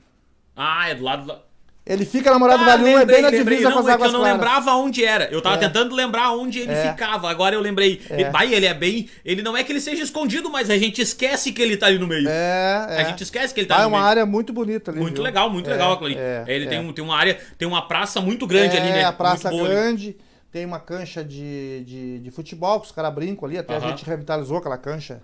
[0.55, 1.41] Ah, é do lado da.
[1.87, 3.57] Ele fica na Morada Ah, Vale 1, é lembrei, bem na lembrei.
[3.59, 4.37] divisa não, com as é que Águas eu não Claras.
[4.39, 5.25] lembrava onde era.
[5.33, 5.59] Eu tava É.
[5.59, 6.91] tentando lembrar onde ele É.
[6.93, 7.29] ficava.
[7.31, 8.01] Agora eu lembrei.
[8.11, 8.21] É.
[8.21, 9.09] Ele, vai, ele é bem.
[9.25, 11.99] Ele não é que ele seja escondido, mas a gente esquece que ele tá ali
[11.99, 12.29] no meio.
[12.29, 12.97] É, é.
[13.01, 14.09] A gente esquece que ele tá é ali no uma meio.
[14.11, 15.01] área muito bonita ali.
[15.01, 15.25] Muito viu?
[15.25, 16.17] legal, muito É, legal aquilo ali.
[16.19, 16.69] é, ele é.
[16.69, 19.01] Tem, um, tem uma área, tem uma praça muito grande ali, né?
[19.01, 20.17] É, a praça muito boa grande,
[20.53, 23.87] tem uma cancha de, de, de futebol que os caras brincam ali, até Aham.
[23.87, 25.21] a gente revitalizou aquela cancha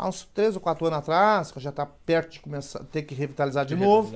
[0.00, 3.14] há uns 3 ou 4 anos atrás, que já tá perto de começar ter que
[3.14, 4.10] revitalizar de novo.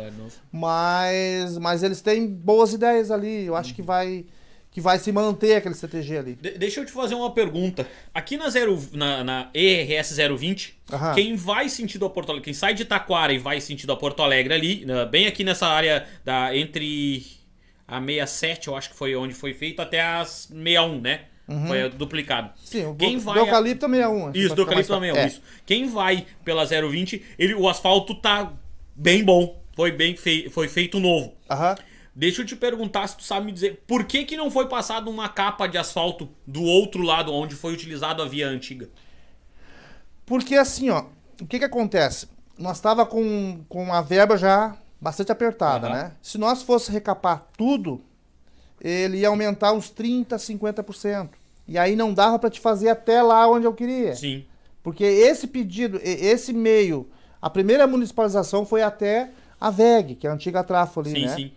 [0.53, 4.25] Mas, mas eles têm boas ideias ali, eu acho que vai
[4.71, 6.35] que vai se manter aquele CTG ali.
[6.35, 7.87] De- deixa eu te fazer uma pergunta.
[8.13, 11.15] Aqui na, zero, na, na ERS 020, Aham.
[11.15, 14.21] quem vai sentido a Porto Alegre, quem sai de Taquara e vai sentido a Porto
[14.21, 17.25] Alegre ali, bem aqui nessa área da entre
[17.87, 21.27] a 67, eu acho que foi onde foi feito, até a 61, né?
[21.47, 22.51] Foi duplicado.
[22.65, 24.31] Sim, o Quem do vai a- eucalipto também é um.
[24.33, 25.43] Isso, do eucalipto também é, isso.
[25.67, 28.53] Quem vai pela 020, ele, o asfalto tá
[28.97, 29.63] bem bom.
[29.77, 31.35] Foi bem fei, foi feito novo.
[31.51, 31.75] Aham.
[32.17, 35.11] Deixa eu te perguntar se tu sabe me dizer por que, que não foi passado
[35.11, 38.89] uma capa de asfalto do outro lado onde foi utilizado a via antiga?
[40.25, 41.07] Porque assim, ó,
[41.41, 42.29] o que que acontece?
[42.59, 45.97] Nós tava com, com a verba já bastante apertada, Aham.
[45.97, 46.13] né?
[46.23, 48.01] Se nós fosse recapar tudo,
[48.85, 51.31] ele ia aumentar uns 30, 50%.
[51.67, 54.15] E aí não dava para te fazer até lá onde eu queria.
[54.15, 54.45] Sim.
[54.83, 57.09] Porque esse pedido, esse meio,
[57.41, 61.35] a primeira municipalização foi até a VEG, que é a antiga Trafo ali, Sim, né?
[61.35, 61.53] sim.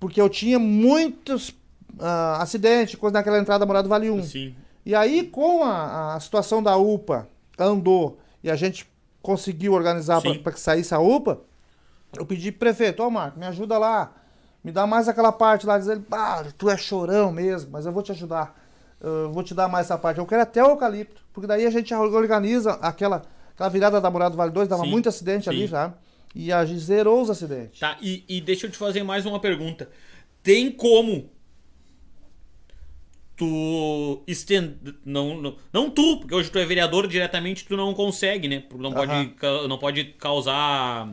[0.00, 1.54] Porque eu tinha muitos
[2.00, 4.22] ah, acidentes, coisa naquela entrada da Morada Vale 1.
[4.24, 4.54] Sim.
[4.84, 8.90] E aí, com a, a situação da UPA andou e a gente
[9.22, 11.40] conseguiu organizar para que saísse a UPA,
[12.16, 14.12] eu pedi pro prefeito, ó Marco, me ajuda lá,
[14.62, 17.92] me dá mais aquela parte lá, diz ele, ah, tu é chorão mesmo, mas eu
[17.92, 18.58] vou te ajudar,
[19.00, 20.18] eu vou te dar mais essa parte.
[20.18, 24.32] Eu quero até o eucalipto, porque daí a gente organiza aquela, aquela virada da Morada
[24.32, 25.50] do Vale 2, dava Sim, muito acidente sim.
[25.50, 25.94] ali já,
[26.34, 27.80] e a gente zerou os acidentes.
[27.80, 29.88] Tá, e, e deixa eu te fazer mais uma pergunta.
[30.42, 31.30] Tem como
[33.40, 34.94] tu estender.
[35.02, 38.60] Não, não, não tu, porque hoje tu é vereador diretamente, tu não consegue, né?
[38.60, 39.34] Porque não pode,
[39.66, 41.08] não pode causar.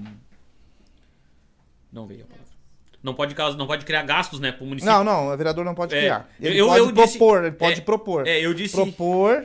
[1.89, 2.46] Não veio a palavra.
[3.07, 4.93] Não pode, não pode criar gastos, né, pro município.
[4.93, 6.29] Não, não, o vereador não pode É, criar.
[6.39, 8.27] Ele eu- pode eu disse- propor, ele pode é, propor.
[8.27, 9.43] é, eu disse- Propor,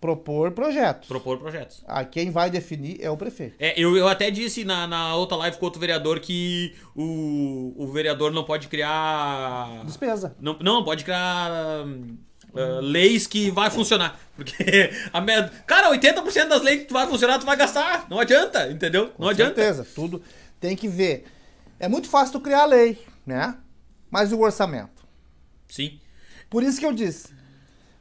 [0.00, 1.08] propor projetos.
[1.08, 1.82] Propor projetos.
[1.86, 3.56] Ah, quem vai definir é o prefeito.
[3.58, 7.86] É, eu, eu até disse na, na outra live com outro vereador que o, o
[7.88, 9.82] vereador não pode criar.
[9.84, 10.36] Despesa.
[10.40, 11.84] Não, não pode criar ah,
[12.80, 14.18] leis que vai funcionar.
[14.36, 14.54] Porque
[15.12, 18.06] a me- Cara, 80% das leis que vai funcionar, tu vai gastar.
[18.08, 19.06] Não adianta, entendeu?
[19.18, 19.54] não Com adianta.
[19.56, 20.22] certeza, tudo
[20.60, 21.24] tem que ver.
[21.78, 23.56] É muito fácil tu criar lei, né?
[24.10, 25.06] Mas e o orçamento?
[25.68, 25.98] Sim.
[26.48, 27.28] Por isso que eu disse.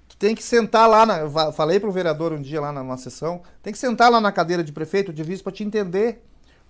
[0.07, 3.09] Tu tem que sentar lá, na, eu falei pro vereador um dia lá na nossa
[3.09, 6.23] sessão, tem que sentar lá na cadeira de prefeito de vice para te entender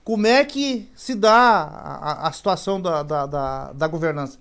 [0.04, 4.40] como é que se dá a, a- a situação da, da, da, da governança.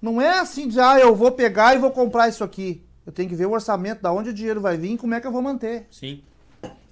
[0.00, 2.82] Não é assim de, ah, eu vou pegar e vou comprar isso aqui.
[3.04, 5.20] Eu tenho que ver o orçamento, da onde o dinheiro vai vir e como é
[5.20, 5.86] que eu vou manter.
[5.90, 6.22] Sim.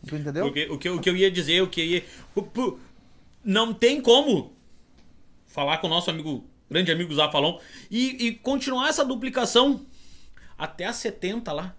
[0.07, 0.47] Tu entendeu?
[0.47, 2.05] O que, eu- o que eu ia dizer, o que eu ia.
[3.45, 4.53] Não tem como
[5.57, 7.59] falar com o nosso amigo, grande amigo Zafalon,
[7.91, 9.81] e, e continuar essa duplicação
[10.59, 11.75] até a 70 lá.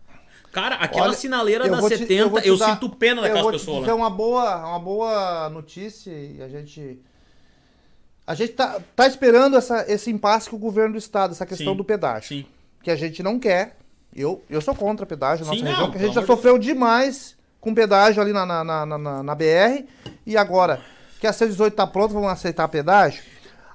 [0.52, 3.94] Cara, aquela Olha, sinaleira da te- 70, eu eu, dar- sinto pena daquelas pessoas lá.
[3.94, 7.00] uma boa, uma boa notícia e a gente
[8.26, 11.74] a gente tá, tá esperando essa, esse impasse com o governo do estado, essa questão
[11.74, 12.46] Sim, do pedágio, Sim.
[12.84, 13.78] que a gente não quer.
[14.14, 16.58] Eu, eu sou contra pedágio na Sim, nossa não, região, porque a gente já sofreu
[16.58, 19.86] demais com pedágio ali na, na, na, na- na BR
[20.26, 20.82] e agora
[21.20, 23.22] que a C18 tá pronta, vamos aceitar pedágio.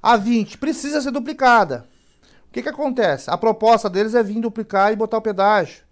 [0.02, 1.86] A 20 precisa ser duplicada.
[2.48, 3.30] O que que acontece?
[3.30, 5.84] A proposta deles é vir duplicar e botar o pedágio.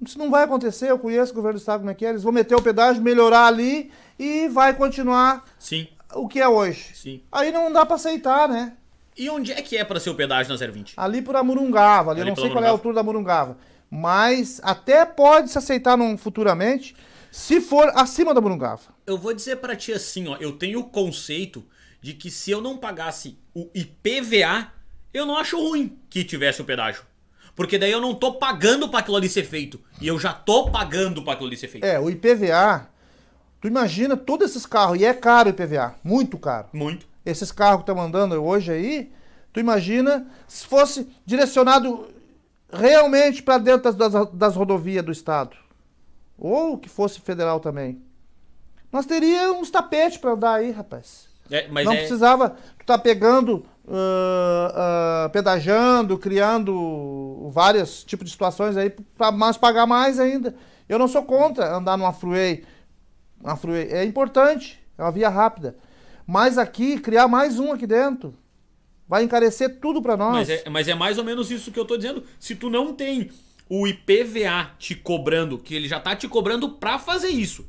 [0.00, 2.10] Isso não vai acontecer, eu conheço o governo do estado como é que é.
[2.10, 6.90] Eles vão meter o pedágio, melhorar ali e vai continuar Sim, o que é hoje.
[6.94, 7.22] sim.
[7.32, 8.74] Aí não dá pra aceitar, né?
[9.16, 10.94] E onde é que é pra ser o pedágio na 020?
[10.96, 13.56] Ali por Amurungava, ali, eu Ali não pela sei qual é a altura da Amurungava.
[13.90, 16.94] Mas até pode se aceitar num, futuramente,
[17.30, 18.82] se for acima da Amurungava.
[19.06, 21.64] Eu vou dizer pra ti assim, ó, eu tenho o conceito
[22.00, 24.72] de que se eu não pagasse o IPVA,
[25.12, 27.04] eu não acho ruim que tivesse o pedágio.
[27.54, 29.80] Porque daí eu não tô pagando pra aquilo ali ser feito.
[30.00, 31.84] E eu já tô pagando pra aquilo ali ser feito.
[31.84, 32.88] É, o IPVA,
[33.60, 36.68] tu imagina todos esses carros, e é caro o IPVA, muito caro.
[36.72, 37.06] Muito.
[37.24, 39.12] esses carros que estão andando hoje aí,
[39.52, 42.10] tu imagina se fosse direcionado
[42.70, 45.56] realmente para dentro das, das, das rodovias do estado,
[46.36, 48.02] ou que fosse federal também.
[48.92, 51.28] Nós teríamos uns tapetes para andar aí, rapaz.
[51.50, 54.72] É, mas Não é, precisava tu tá pegando, ah,
[55.26, 60.54] ah, pedajando, criando vários tipos de situações aí para mais pagar mais ainda.
[60.88, 62.64] Eu não sou contra andar numa freeway.
[63.40, 65.76] Uma freeway é importante, é uma via rápida.
[66.26, 68.34] Mas aqui, criar mais um aqui dentro,
[69.08, 70.48] vai encarecer tudo para nós.
[70.48, 72.24] mas, é, mas é mais ou menos isso que eu tô dizendo.
[72.38, 73.30] Se tu não tem
[73.68, 77.66] o IPVA te cobrando, que ele já tá te cobrando pra fazer isso.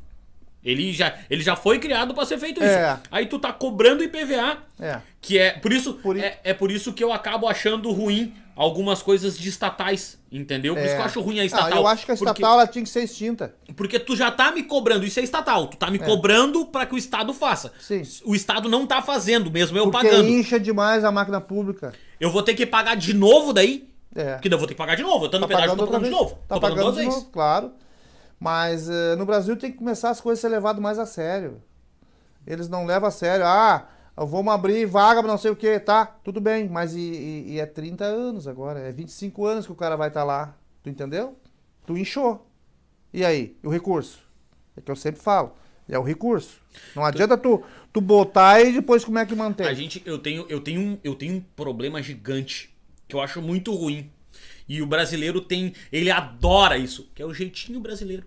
[0.67, 2.69] Ele já, ele já foi criado pra ser feito isso.
[2.69, 2.99] É.
[3.09, 4.99] Aí tu tá cobrando IPVA, É.
[5.21, 9.01] que é por isso Por é, é por isso que eu acabo achando ruim algumas
[9.03, 10.73] coisas de estatais, entendeu?
[10.75, 11.71] Por isso que eu acho ruim a estatal.
[11.73, 13.53] Ah, eu acho que a porque- estatal ela tinha que ser extinta.
[13.75, 16.95] Porque tu já tá me cobrando, isso é estatal, tu tá me cobrando pra que
[16.95, 17.71] o Estado faça.
[17.79, 18.01] Sim.
[18.25, 20.27] O Estado não tá fazendo, mesmo eu Porque pagando.
[20.27, 21.93] incha demais a máquina pública.
[22.19, 23.87] Eu vou ter que pagar de novo daí?
[24.15, 24.33] É.
[24.33, 25.25] Porque eu vou ter que pagar de novo.
[25.25, 26.31] Eu tô no Tá pedágio, tô pagando de novo.
[26.47, 27.13] Tá tô pagando pagando duas vezes.
[27.13, 27.71] novo, claro.
[28.39, 31.61] Mas eh, no Brasil tem que começar as coisas a ser levadas mais a sério.
[32.45, 33.45] Eles não levam a sério.
[33.45, 33.87] Ah,
[34.19, 36.03] Vamos abrir vaga não sei o que, tá?
[36.23, 39.75] Tudo bem, mas e, e- e é 30 anos agora, é 25 anos que o
[39.75, 40.55] cara vai estar lá.
[40.81, 41.37] Tu entendeu?
[41.85, 42.47] Tu inchou.
[43.13, 43.55] E aí?
[43.63, 44.19] E o recurso?
[44.75, 45.53] É que eu sempre falo.
[45.87, 46.59] É o recurso.
[46.95, 47.63] Não adianta tu,
[47.93, 49.67] tu botar e depois como é que mantém.
[49.67, 52.75] A gente, eu tenho, eu tenho, um, eu tenho um problema gigante
[53.07, 54.09] que eu acho muito ruim.
[54.67, 58.25] E o brasileiro tem, ele adora isso, que é o jeitinho brasileiro.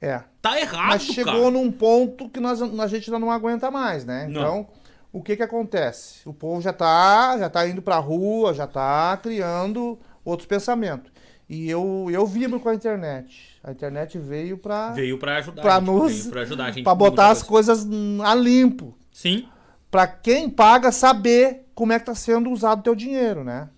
[0.00, 0.22] É.
[0.40, 1.50] Tá errado, Mas chegou cara.
[1.50, 4.26] num ponto que nós, a gente já não aguenta mais, né?
[4.28, 4.40] Não.
[4.40, 4.68] Então,
[5.12, 6.20] o que que acontece?
[6.28, 11.10] O povo já tá, já tá indo pra rua, já tá criando outros pensamentos.
[11.48, 13.58] E eu, eu vibro com a internet.
[13.64, 16.70] A internet veio pra, Veio pra ajudar pra a gente, nos veio pra ajudar a
[16.70, 16.84] gente.
[16.84, 17.72] pra botar as coisa.
[17.74, 18.96] coisas a limpo.
[19.12, 19.48] Sim,
[19.90, 23.70] Pra quem paga saber como é que tá sendo usado o teu dinheiro, né?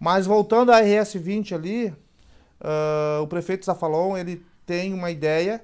[0.00, 1.94] Mas voltando à RS20 ali,
[2.60, 5.62] ah, o prefeito Zafalon, ele tem uma ideia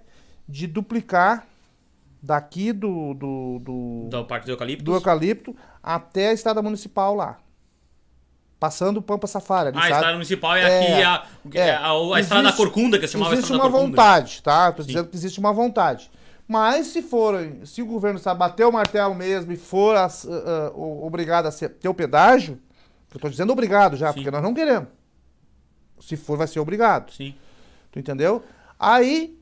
[0.48, 1.46] de duplicar
[2.22, 4.84] daqui do, do, do, do Parque do Eucalipto.
[4.84, 7.38] do eucalipto até a estrada municipal lá.
[8.58, 10.64] Passando o Pampa Safari ali, Ah, a estrada municipal é, É,
[10.94, 11.26] aqui, a,
[11.60, 11.70] é.
[11.74, 14.72] a, a, a estrada da Corcunda, que se chamava Existe uma vontade, tá?
[14.72, 14.88] Tô Sim.
[14.88, 16.10] dizendo que existe uma vontade.
[16.48, 17.34] Mas se for,
[17.64, 21.50] se o governo sabe bater o martelo mesmo e for as- ah, o- obrigado a
[21.50, 22.58] ser- ter o pedágio,
[23.16, 24.14] eu tô dizendo obrigado já, Sim.
[24.14, 24.88] porque nós não queremos.
[26.00, 27.12] Se for, vai ser obrigado.
[27.12, 27.34] Sim,
[27.90, 28.44] Tu entendeu?
[28.78, 29.38] Aí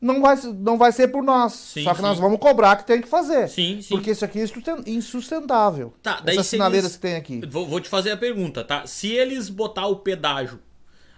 [0.00, 1.52] não vai, ser- não vai ser por nós.
[1.54, 2.02] Sim, só que sim.
[2.02, 3.48] nós vamos cobrar que tem que fazer.
[3.48, 3.88] sim, sim.
[3.88, 5.92] Porque isso aqui é insusten- insustentável.
[6.02, 7.40] Tá, daí Essas sinaleiras eles- que tem aqui.
[7.50, 8.86] Vou, vou te fazer a pergunta, tá?
[8.86, 10.60] Se eles botar o pedágio,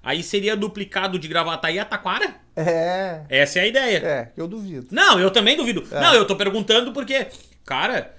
[0.03, 2.37] aí seria duplicado de Gravataí a Taquara?
[2.57, 3.23] É.
[3.29, 3.99] Essa é a ideia.
[3.99, 4.87] É, eu duvido.
[4.91, 5.87] Não, eu também duvido.
[5.91, 6.01] É.
[6.01, 7.29] Não, eu tô perguntando porque,
[7.67, 8.15] cara,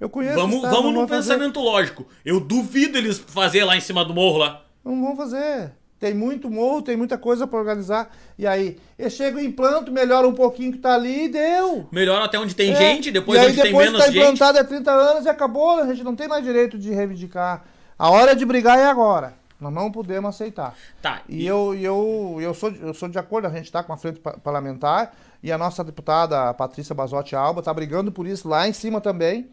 [0.00, 0.34] Eu conheço.
[0.36, 1.30] vamos, vamos no vão fazer.
[1.32, 2.06] pensamento lógico.
[2.24, 4.62] Eu duvido eles fazer lá em cima do morro lá.
[4.84, 5.72] Não vão fazer.
[5.98, 8.14] Tem muito morro, tem muita coisa pra organizar.
[8.38, 11.88] E aí, eu chego implanto, melhora um pouquinho que tá ali e deu.
[11.90, 12.76] Melhor até onde tem É.
[12.76, 14.22] gente, depois e aí, onde tem depois menos que tá gente.
[14.22, 17.64] implantado é 30 anos e acabou, a gente não tem mais direito de reivindicar.
[17.98, 19.32] A hora de brigar é agora.
[19.58, 20.74] Nós não podemos aceitar.
[21.00, 23.90] Tá, E eu, e eu, eu, sou, eu sou de acordo, a gente está com
[23.90, 28.46] a frente pa- parlamentar e a nossa deputada Patrícia Basotti Alba está brigando por isso
[28.46, 29.48] lá em cima também,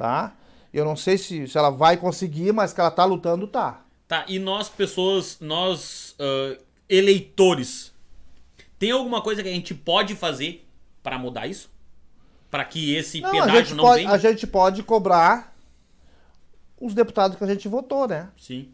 [0.00, 0.34] tá?
[0.72, 3.82] Eu não sei se, se ela vai conseguir, mas que ela tá lutando, tá.
[4.08, 6.56] Tá, e nós, pessoas, nós, ah,
[6.88, 7.92] eleitores,
[8.78, 10.66] tem alguma coisa que a gente pode fazer
[11.02, 11.70] pra mudar isso?
[12.50, 14.14] Pra que esse Não, a pedágio gente, não pode, venha?
[14.14, 15.54] a gente pode cobrar
[16.80, 18.30] os deputados que a gente votou, né?
[18.38, 18.72] Sim,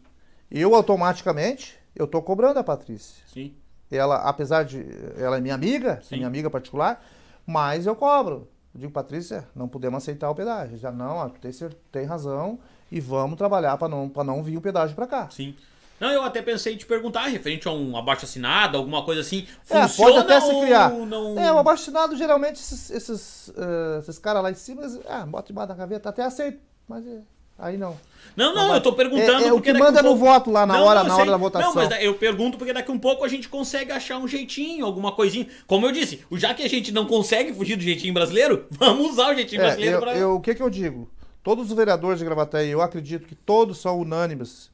[0.49, 3.21] Eu automaticamente, eu tô cobrando a Patrícia.
[3.27, 3.53] sim.
[3.89, 4.85] Ela, apesar de
[5.17, 7.01] ela é minha amiga, é minha amiga particular,
[7.45, 8.49] mas eu cobro.
[8.77, 10.77] Eu digo, Patrícia, não podemos aceitar o pedágio.
[10.77, 11.51] Já não, ó, tu tem,
[11.91, 12.59] tem razão
[12.91, 15.27] e vamos trabalhar para não, pra não vir o pedágio para cá.
[15.31, 15.55] Sim.
[15.99, 19.47] Não, eu até pensei em te perguntar, referente a um abaixo assinado, alguma coisa assim.
[19.67, 20.91] É, Funciona pode até se criar.
[20.91, 21.39] não?
[21.39, 25.51] É, o abaixo-assinado, geralmente, esses, esses, eh, esses caras lá em cima, eles, ah, bota
[25.51, 27.19] embaixo da gaveta, até aceito, mas é,
[27.57, 27.97] aí não.
[28.35, 30.09] Não, não, Não, eu tô perguntando é, é o porque que daqui manda um no
[30.09, 30.25] pouco...
[30.25, 31.21] voto lá na Não, hora, não, na sei.
[31.23, 31.69] hora da votação.
[31.69, 34.85] Não, mas da- eu pergunto porque daqui um pouco a gente consegue achar um jeitinho,
[34.85, 35.47] alguma coisinha.
[35.65, 39.31] Como eu disse, já que a gente não consegue fugir do jeitinho brasileiro, vamos usar
[39.31, 40.15] o jeitinho É, brasileiro eu, pra...
[40.15, 41.09] eu- o que que eu digo?
[41.41, 44.69] Todos os vereadores de Gravataí, eu acredito que todos são unânimes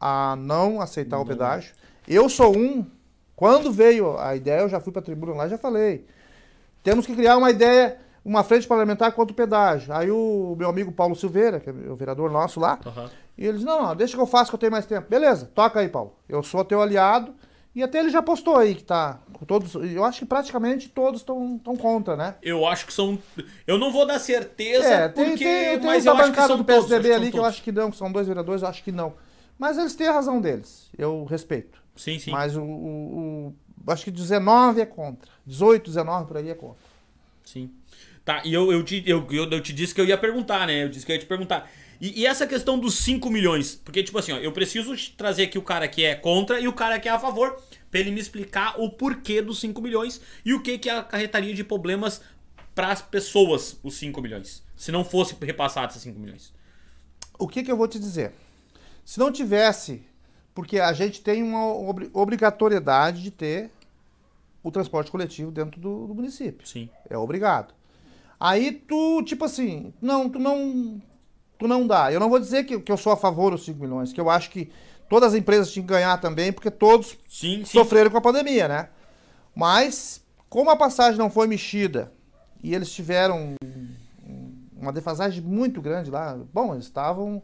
[0.00, 1.72] a não aceitar o pedágio.
[2.08, 2.86] Eu sou um.
[3.36, 6.06] Quando veio a ideia, eu já fui para a tribuna lá e já falei.
[6.82, 9.92] Temos que criar uma ideia, uma frente parlamentar contra o pedágio.
[9.92, 13.10] Aí o meu amigo Paulo Silveira, que é o vereador nosso lá, Aham.
[13.36, 15.08] e ele disse, não, não, deixa que eu faço que eu tenho mais tempo.
[15.08, 16.14] Beleza, toca aí, Paulo.
[16.28, 17.34] Eu sou teu aliado.
[17.76, 19.74] E até ele já postou aí que tá com todos.
[19.74, 22.36] Eu acho que praticamente todos estão contra, né?
[22.40, 23.18] Eu acho que são...
[23.66, 25.44] Eu não vou dar certeza, É, tem, porque...
[25.44, 27.48] tem, tem mas eu bancada do todos, PSDB que ali que eu todos.
[27.48, 29.14] acho que não, que são dois vereadores, eu acho que não.
[29.58, 31.82] Mas eles têm a razão deles, eu respeito.
[31.96, 32.30] Sim, sim.
[32.30, 33.54] Mas o, o-
[33.86, 35.28] o- Acho que 19 é contra.
[35.44, 36.78] 18, 19 por aí é contra.
[37.44, 37.70] Sim.
[38.24, 40.84] Tá, e eu, eu, te, eu, eu, eu te disse que eu ia perguntar, né?
[40.84, 41.70] Eu disse que eu ia te perguntar.
[42.00, 43.74] E, e essa questão dos 5 milhões?
[43.84, 46.72] Porque, tipo assim, ó, eu preciso trazer aqui o cara que é contra e o
[46.72, 47.60] cara que é a favor,
[47.90, 51.62] pra ele me explicar o porquê dos 5 milhões e o que que acarretaria de
[51.62, 52.22] problemas
[52.74, 54.62] pras pessoas os 5 milhões.
[54.74, 56.52] Se não fosse repassado esses 5 milhões.
[57.38, 58.32] O que, que eu vou te dizer?
[59.04, 60.02] Se não tivesse,
[60.54, 63.70] porque a gente tem uma obri- obrigatoriedade de ter
[64.62, 66.66] o transporte coletivo dentro do, do município.
[66.66, 66.88] Sim.
[67.08, 67.74] É obrigado.
[68.44, 71.00] Aí tu, tipo assim, não, tu não.
[71.58, 72.12] Tu não dá.
[72.12, 74.28] Eu não vou dizer que, que eu sou a favor dos 5 milhões, que eu
[74.28, 74.70] acho que
[75.08, 77.64] todas as empresas tinham que ganhar também, porque todos Sim, sim.
[77.64, 78.88] sofreram com a pandemia, né?
[79.56, 82.12] Mas, como a passagem não foi mexida
[82.62, 83.54] e eles tiveram
[84.76, 87.42] uma defasagem muito grande lá, bom, eles estavam.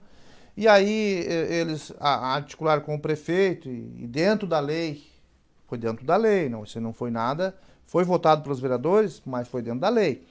[0.54, 5.02] E aí eles articularam com o prefeito e, e dentro da lei,
[5.66, 9.62] foi dentro da lei, não, isso não foi nada, foi votado pelos vereadores, mas foi
[9.62, 10.26] dentro da lei.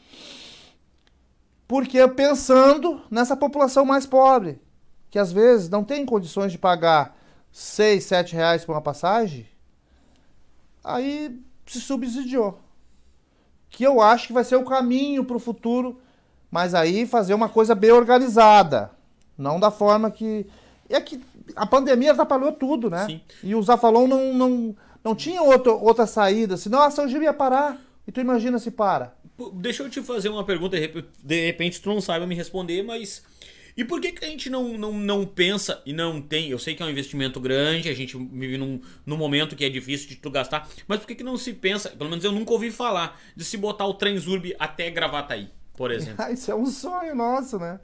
[1.69, 4.59] Porque pensando nessa população mais pobre,
[5.11, 7.15] que às vezes não tem condições de pagar
[7.51, 9.45] 6, 7 reais por uma passagem,
[10.83, 12.59] aí se subsidiou.
[13.69, 16.01] Que eu acho que vai ser o caminho para o futuro,
[16.49, 18.89] mas aí fazer uma coisa bem organizada.
[19.37, 20.47] Não da forma que.
[20.89, 21.23] É que
[21.55, 23.05] a pandemia atrapalhou tudo, né?
[23.05, 23.21] Sim.
[23.43, 27.31] E o Zafalon não, não, não tinha outro, outra saída, senão a São Gil ia
[27.31, 27.77] parar.
[28.07, 29.13] E tu imagina se para.
[29.53, 30.77] Deixa eu te fazer uma pergunta,
[31.23, 33.23] de repente tu não saiba me responder, mas.
[33.77, 36.49] E por que, que a gente não, não, não pensa e não tem?
[36.49, 39.69] Eu sei que é um investimento grande, a gente vive num, num momento que é
[39.69, 42.51] difícil de tu gastar, mas por que, que não se pensa, pelo menos eu nunca
[42.51, 46.25] ouvi falar, de se botar o Transurb até Gravataí, por exemplo?
[46.33, 47.79] Isso é um sonho nosso, né?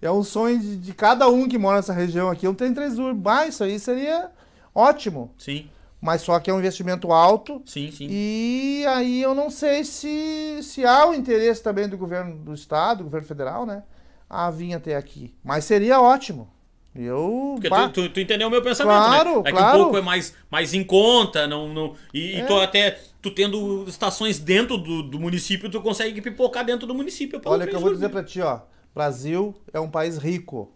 [0.00, 2.46] É um sonho de, de cada um que mora nessa região aqui.
[2.46, 4.30] Eu tenho Transurb, mas isso aí seria
[4.74, 5.34] ótimo.
[5.38, 5.68] Sim
[6.06, 7.60] mas só que é um investimento alto.
[7.66, 8.06] Sim, sim.
[8.08, 12.98] E aí eu não sei se, se há o interesse também do governo do estado,
[12.98, 13.82] do governo federal, né?
[14.30, 15.34] A vir até aqui.
[15.42, 16.48] Mas seria ótimo.
[16.94, 17.56] Eu.
[17.56, 19.50] Porque tu, tu, tu, entendeu o meu pensamento, claro, né?
[19.50, 19.66] É claro.
[19.66, 22.38] que um pouco é mais, mais em conta, não, não, e, é.
[22.38, 26.94] e tu até tu tendo estações dentro do, do município, tu consegue pipocar dentro do
[26.94, 27.40] município.
[27.44, 28.60] Olha que eu vou dizer pra ti, ó.
[28.94, 30.72] Brasil é um país rico.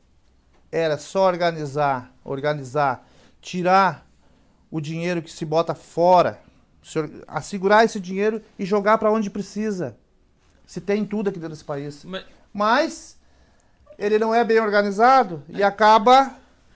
[0.72, 3.07] Era só organizar, organizar,
[3.41, 4.10] tirar
[4.71, 6.41] o dinheiro que se bota fora,
[7.27, 9.97] assegurar esse dinheiro e jogar para onde precisa.
[10.66, 12.05] Se tem tudo aqui dentro desse país.
[12.05, 12.25] Mas...
[12.53, 13.18] Mas
[13.99, 16.35] ele não é bem organizado e acaba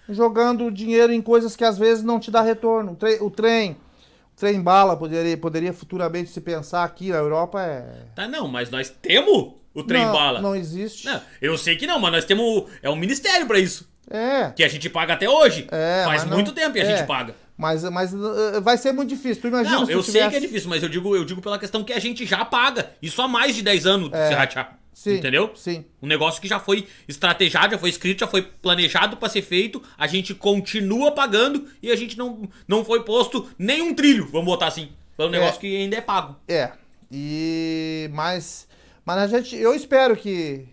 [0.09, 2.93] jogando dinheiro em coisas que às vezes não te dá retorno.
[2.93, 7.63] O trem, o trem, o trem bala poderia, poderia futuramente se pensar aqui na Europa
[7.63, 8.05] é.
[8.15, 10.41] Tá, não, mas nós temos o trem não, bala.
[10.41, 11.07] Não existe.
[11.07, 12.71] Não, eu sei que não, mas nós temos.
[12.83, 13.89] É um ministério para isso.
[14.11, 14.51] É.
[14.51, 15.67] Que a gente paga até hoje.
[15.71, 16.97] É, Faz muito não, tempo que a é.
[16.97, 17.35] gente paga.
[17.57, 19.41] Mas, mas uh, vai ser muito difícil.
[19.43, 20.13] Tu imagina Não, eu tivesse...
[20.13, 22.45] sei que é difícil, mas eu digo, eu digo pela questão que a gente já
[22.45, 22.93] paga.
[23.01, 24.79] Isso há mais de 10 anos é, se ratear.
[24.93, 25.51] Sim, entendeu?
[25.55, 25.85] Sim.
[26.01, 29.83] Um negócio que já foi estrategado, já foi escrito, já foi planejado para ser feito.
[29.99, 34.69] A gente continua pagando e a gente não, não foi posto nenhum trilho, vamos botar
[34.69, 34.91] assim.
[35.19, 36.37] É um negócio é, que ainda é pago.
[36.49, 36.73] É.
[37.11, 38.09] E.
[38.13, 38.69] Mas.
[39.05, 39.57] Mas a gente.
[39.57, 40.67] Eu espero que.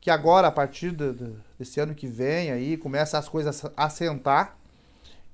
[0.00, 3.84] Que agora, a partir do, do, desse ano que vem aí, comece as coisas a
[3.84, 4.56] assentar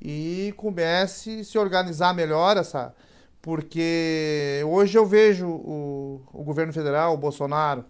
[0.09, 2.95] e comece a se organizar melhor essa.
[3.43, 7.85] Porque hoje eu vejo o, o governo federal, o Bolsonaro,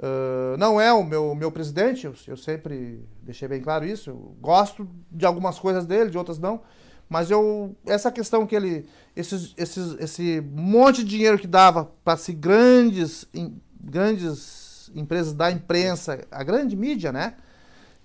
[0.00, 4.10] uh, não é o meu, meu presidente, eu, eu sempre deixei bem claro isso.
[4.10, 6.60] Eu gosto de algumas coisas dele, de outras não.
[7.08, 7.74] Mas eu.
[7.86, 8.88] Essa questão que ele.
[9.14, 15.52] Esses, esses, esse monte de dinheiro que dava para se grandes, em, grandes empresas da
[15.52, 17.34] imprensa, a grande mídia, né?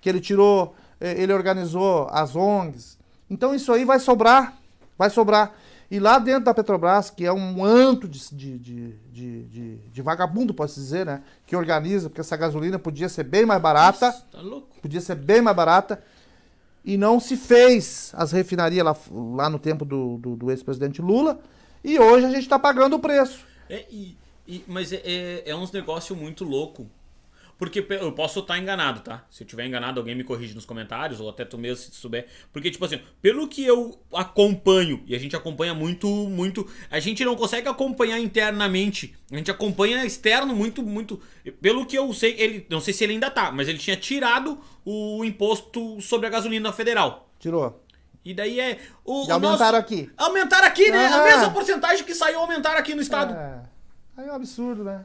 [0.00, 2.96] Que ele tirou, eh, ele organizou as ONGs,
[3.28, 4.58] então isso aí vai sobrar,
[4.96, 5.54] vai sobrar.
[5.90, 8.58] E lá dentro da Petrobras, que é um anto de, de,
[9.12, 11.22] de, de, vagabundo, posso dizer, né?
[11.46, 14.06] Que organiza, porque essa gasolina podia ser bem mais barata.
[14.06, 14.68] Nossa, tá louco.
[14.80, 16.02] Podia ser bem mais barata.
[16.84, 18.96] E não se fez as refinarias lá,
[19.36, 21.38] lá no tempo do, do, do ex-presidente Lula.
[21.82, 23.46] E hoje a gente está pagando o preço.
[23.68, 24.16] É, e,
[24.48, 26.86] e, mas é, é, é uns negócios muito louco.
[27.56, 29.24] Porque eu posso estar enganado, tá?
[29.30, 32.26] Se eu tiver enganado, alguém me corrige nos comentários, ou até tu mesmo se souber.
[32.52, 36.68] Porque, tipo assim, pelo que eu acompanho, e a gente acompanha muito, muito.
[36.90, 39.16] A gente não consegue acompanhar internamente.
[39.30, 41.20] A gente acompanha externo muito, muito.
[41.60, 42.66] Pelo que eu sei, ele.
[42.68, 46.72] Não sei se ele ainda tá, mas ele tinha tirado o imposto sobre a gasolina
[46.72, 47.28] federal.
[47.38, 47.80] Tirou.
[48.24, 48.80] E daí é.
[49.04, 49.76] O, e aumentaram nosso...
[49.76, 50.10] aqui.
[50.16, 51.06] Aumentaram aqui, né?
[51.06, 53.32] Ah, a mesma porcentagem que saiu aumentaram aqui no estado.
[53.32, 53.62] É.
[54.16, 55.04] Aí é um absurdo, né?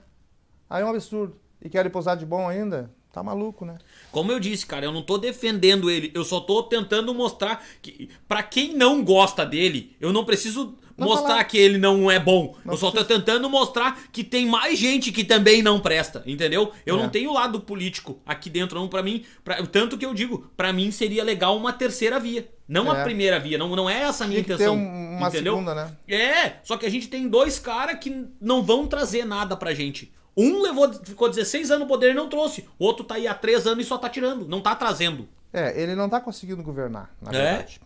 [0.67, 3.77] Aí é um absurdo e querem posar de bom ainda, tá maluco, né?
[4.11, 8.09] Como eu disse, cara, eu não tô defendendo ele, eu só tô tentando mostrar que
[8.27, 11.43] para quem não gosta dele, eu não preciso não mostrar falar.
[11.45, 12.55] que ele não é bom.
[12.63, 16.71] Não eu só tô tentando mostrar que tem mais gente que também não presta, entendeu?
[16.85, 17.01] Eu é.
[17.01, 20.73] não tenho lado político aqui dentro não para mim, pra, tanto que eu digo, para
[20.73, 22.47] mim seria legal uma terceira via.
[22.67, 23.01] Não é.
[23.01, 24.75] a primeira via, não, não é essa a minha intenção.
[24.75, 25.53] Ter uma entendeu?
[25.53, 25.91] segunda, né?
[26.07, 30.11] É, só que a gente tem dois caras que não vão trazer nada pra gente.
[30.39, 32.67] Um levou, ficou 16 anos no poder e não trouxe.
[32.77, 35.27] O outro tá aí há 3 anos e só tá tirando, não tá trazendo.
[35.51, 37.33] É, ele não tá conseguindo governar, na é?
[37.33, 37.81] verdade.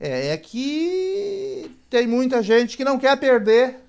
[0.00, 3.80] É, é que tem muita gente que não quer perder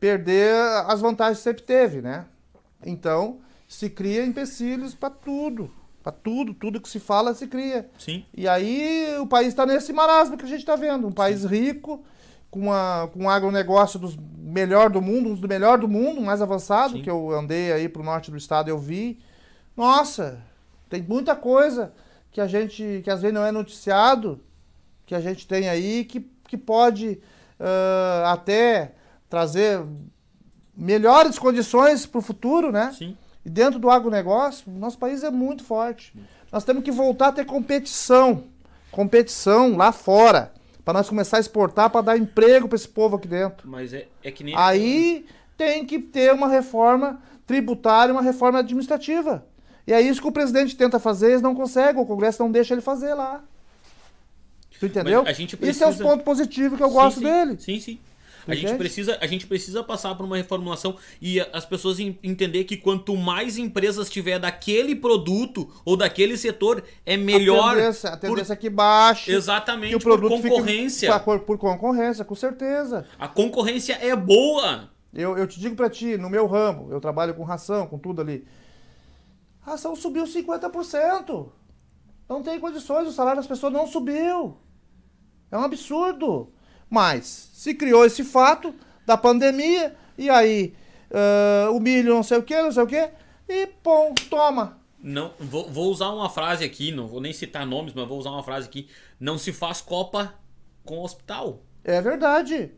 [0.00, 0.54] perder
[0.86, 2.24] as vantagens que sempre teve, né?
[2.84, 5.70] Então, se cria empecilhos para tudo.
[6.02, 7.90] Para tudo, tudo que se fala se cria.
[7.98, 8.24] Sim.
[8.32, 11.06] E aí o país está nesse marasmo que a gente está vendo.
[11.06, 11.48] Um país Sim.
[11.48, 12.02] rico,
[12.50, 16.40] com, a, com um agronegócio dos melhor do mundo, um dos melhor do mundo, mais
[16.40, 17.02] avançado, Sim.
[17.02, 19.18] que eu andei aí pro norte do estado, eu vi.
[19.76, 20.40] Nossa,
[20.88, 21.92] tem muita coisa
[22.32, 24.40] que a gente, que às vezes não é noticiado,
[25.04, 27.20] que a gente tem aí, que, que pode
[27.60, 28.92] uh, até
[29.28, 29.84] trazer
[30.76, 32.92] melhores condições para o futuro, né?
[32.96, 33.16] Sim.
[33.44, 36.14] E dentro do agronegócio, nosso país é muito forte.
[36.52, 38.44] Nós temos que voltar a ter competição.
[38.90, 40.52] Competição lá fora.
[40.88, 43.68] Para nós começar a exportar, para dar emprego para esse povo aqui dentro.
[43.68, 44.56] Mas é, é que nem.
[44.56, 49.44] Aí tem que ter uma reforma tributária, uma reforma administrativa.
[49.86, 52.72] E é isso que o presidente tenta fazer, eles não conseguem, o Congresso não deixa
[52.72, 53.44] ele fazer lá.
[54.80, 55.24] Tu entendeu?
[55.24, 57.32] Mas a gente Isso é os precisa- pontos positivos que eu gosto sim, sim.
[57.32, 57.56] dele.
[57.60, 57.98] Sim, sim.
[58.50, 62.64] A gente, precisa, a gente precisa passar por uma reformulação e as pessoas en- entender
[62.64, 67.72] que quanto mais empresas tiver daquele produto ou daquele setor, é melhor.
[67.72, 69.30] A tendência, a por- tendência é que baixe.
[69.32, 71.18] Exatamente, que o por produto fique- concorrência.
[71.20, 73.06] por, por concorrência, com certeza.
[73.18, 74.90] A concorrência é boa.
[75.12, 78.20] Eu, eu te digo pra ti, no meu ramo, eu trabalho com ração, com tudo
[78.20, 78.46] ali.
[79.66, 81.48] A ração subiu 50%.
[82.28, 84.56] Não tem condições, o salário das pessoas não subiu.
[85.50, 86.52] É um absurdo.
[86.90, 88.72] Mas se criou esse fato
[89.04, 90.76] da pandemia, e aí
[91.12, 93.10] ah, o milho não sei o que, não sei o que,
[93.48, 94.78] e pum, toma.
[95.02, 98.30] Não, vou, vou usar uma frase aqui, não vou nem citar nomes, mas vou usar
[98.30, 98.88] uma frase aqui.
[99.18, 100.34] Não se faz copa
[100.84, 101.64] com hospital.
[101.82, 102.70] É verdade.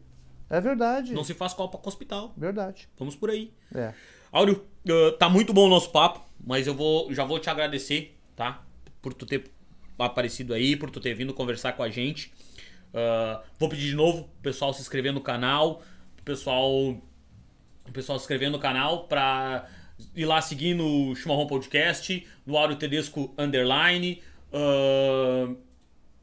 [0.49, 1.13] É verdade.
[1.13, 2.33] Não se faz copa com hospital.
[2.35, 2.89] Verdade.
[2.99, 3.53] Vamos por aí.
[3.75, 3.93] É.
[4.33, 8.19] Áureo, uh, tá muito bom o nosso papo, mas eu vou, já vou te agradecer,
[8.35, 8.65] tá?
[9.03, 9.51] Por tu ter
[9.99, 12.33] aparecido aí, por tu ter vindo conversar com a gente.
[12.93, 15.83] Uh, vou pedir de novo pro pessoal se inscrever no canal,
[16.17, 19.67] pro pessoal, o pessoal se inscrever no canal pra
[20.15, 24.23] ir lá seguir no Chimarrão Podcast, no Áureo Tedesco Underline.
[24.53, 25.57] Uh,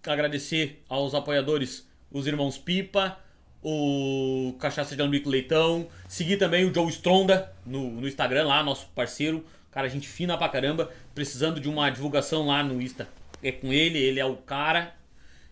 [0.06, 3.18] agradecer aos apoiadores, os irmãos Pipa,
[3.64, 8.88] o Cachaça de Alambique Leitão, seguir também o Joe Stronda no, no Instagram lá, nosso
[8.96, 13.08] parceiro, cara, gente fina pra caramba, precisando de uma divulgação lá no Insta,
[13.42, 14.96] é com ele, ele é o cara.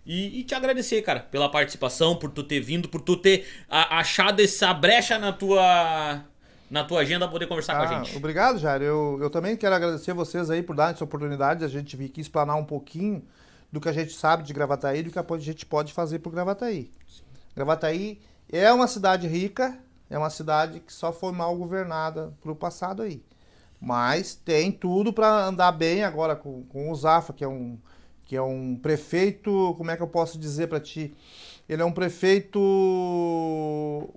[0.06, 4.00] E, e te agradecer, cara, pela participação, por tu ter vindo, por tu ter a-
[4.00, 6.24] achado essa brecha na tua
[6.70, 8.18] na tua agenda poder conversar com a Ah, gente.
[8.18, 8.82] Obrigado, Jair.
[8.82, 12.06] Eu, eu também quero agradecer vocês aí por darem essa oportunidade de a gente vir
[12.06, 13.24] aqui explanar um pouquinho
[13.72, 16.32] do que a gente sabe de Gravataí e do que a gente pode fazer por
[16.32, 16.90] Gravataí.
[17.56, 18.20] Gravataí
[18.52, 19.78] é uma cidade rica,
[20.10, 23.24] é uma cidade que só foi mal governada pro passado aí.
[23.80, 27.78] Mas tem tudo para andar bem agora com, com o Zafa, que é um
[28.26, 31.14] que é um prefeito, como é que eu posso dizer para ti?
[31.70, 32.60] Ele é um prefeito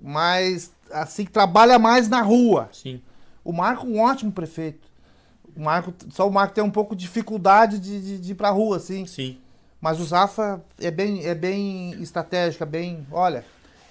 [0.01, 2.69] mais assim que trabalha mais na rua.
[2.73, 3.01] Sim.
[3.45, 4.89] O Marco é um ótimo prefeito.
[5.57, 8.51] O Marco, só o Marco tem um pouco de dificuldade de, de, de ir pra
[8.51, 9.07] rua, assim.
[9.07, 9.39] Sim.
[9.81, 13.07] Mas o Zafa é bem, é bem estratégico, é bem.
[13.11, 13.45] Olha,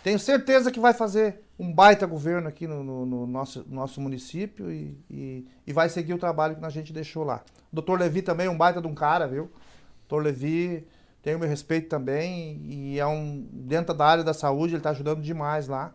[0.03, 4.71] tenho certeza que vai fazer um baita governo aqui no, no- no nosso, nosso município
[4.71, 7.41] e, e, e vai seguir o trabalho que a gente deixou lá.
[7.71, 9.49] O doutor Levi também é um baita de um cara, viu?
[10.07, 10.87] Doutor Levi
[11.21, 13.45] tem o meu respeito também e é um.
[13.51, 15.93] Dentro da área da saúde, ele está ajudando demais lá.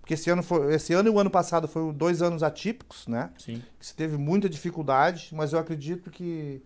[0.00, 3.30] Porque esse ano, foi, esse ano e o ano passado foram dois anos atípicos, né?
[3.38, 3.62] Sim.
[3.78, 6.62] que se teve muita dificuldade, mas eu acredito que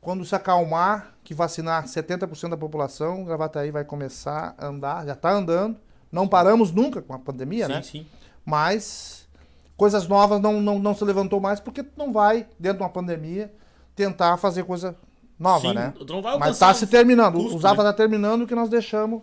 [0.00, 5.30] quando se acalmar, que vacinar 70% da população, Gravataí vai começar a andar, já está
[5.30, 5.78] andando.
[6.10, 7.82] Não paramos nunca com a pandemia, sim, né?
[7.82, 8.06] sim.
[8.44, 9.28] Mas
[9.76, 13.54] coisas novas não, não, não se levantou mais porque não vai, dentro de uma pandemia,
[13.94, 14.96] tentar fazer coisa
[15.42, 15.92] nova, Sim, né?
[16.38, 17.34] Mas está se terminando.
[17.34, 17.90] custos, o Zafa né?
[17.90, 19.22] está terminando o que nós deixamos,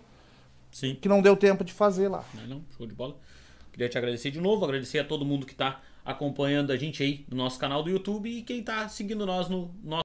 [0.72, 0.96] Sim.
[1.02, 2.24] que não deu tempo de fazer lá.
[2.34, 3.16] Não, não, show de bola.
[3.72, 7.26] Queria te agradecer de novo, agradecer a todo mundo que tá acompanhando a gente aí
[7.30, 9.98] no nosso canal do YouTube e quem tá seguindo nós no nosso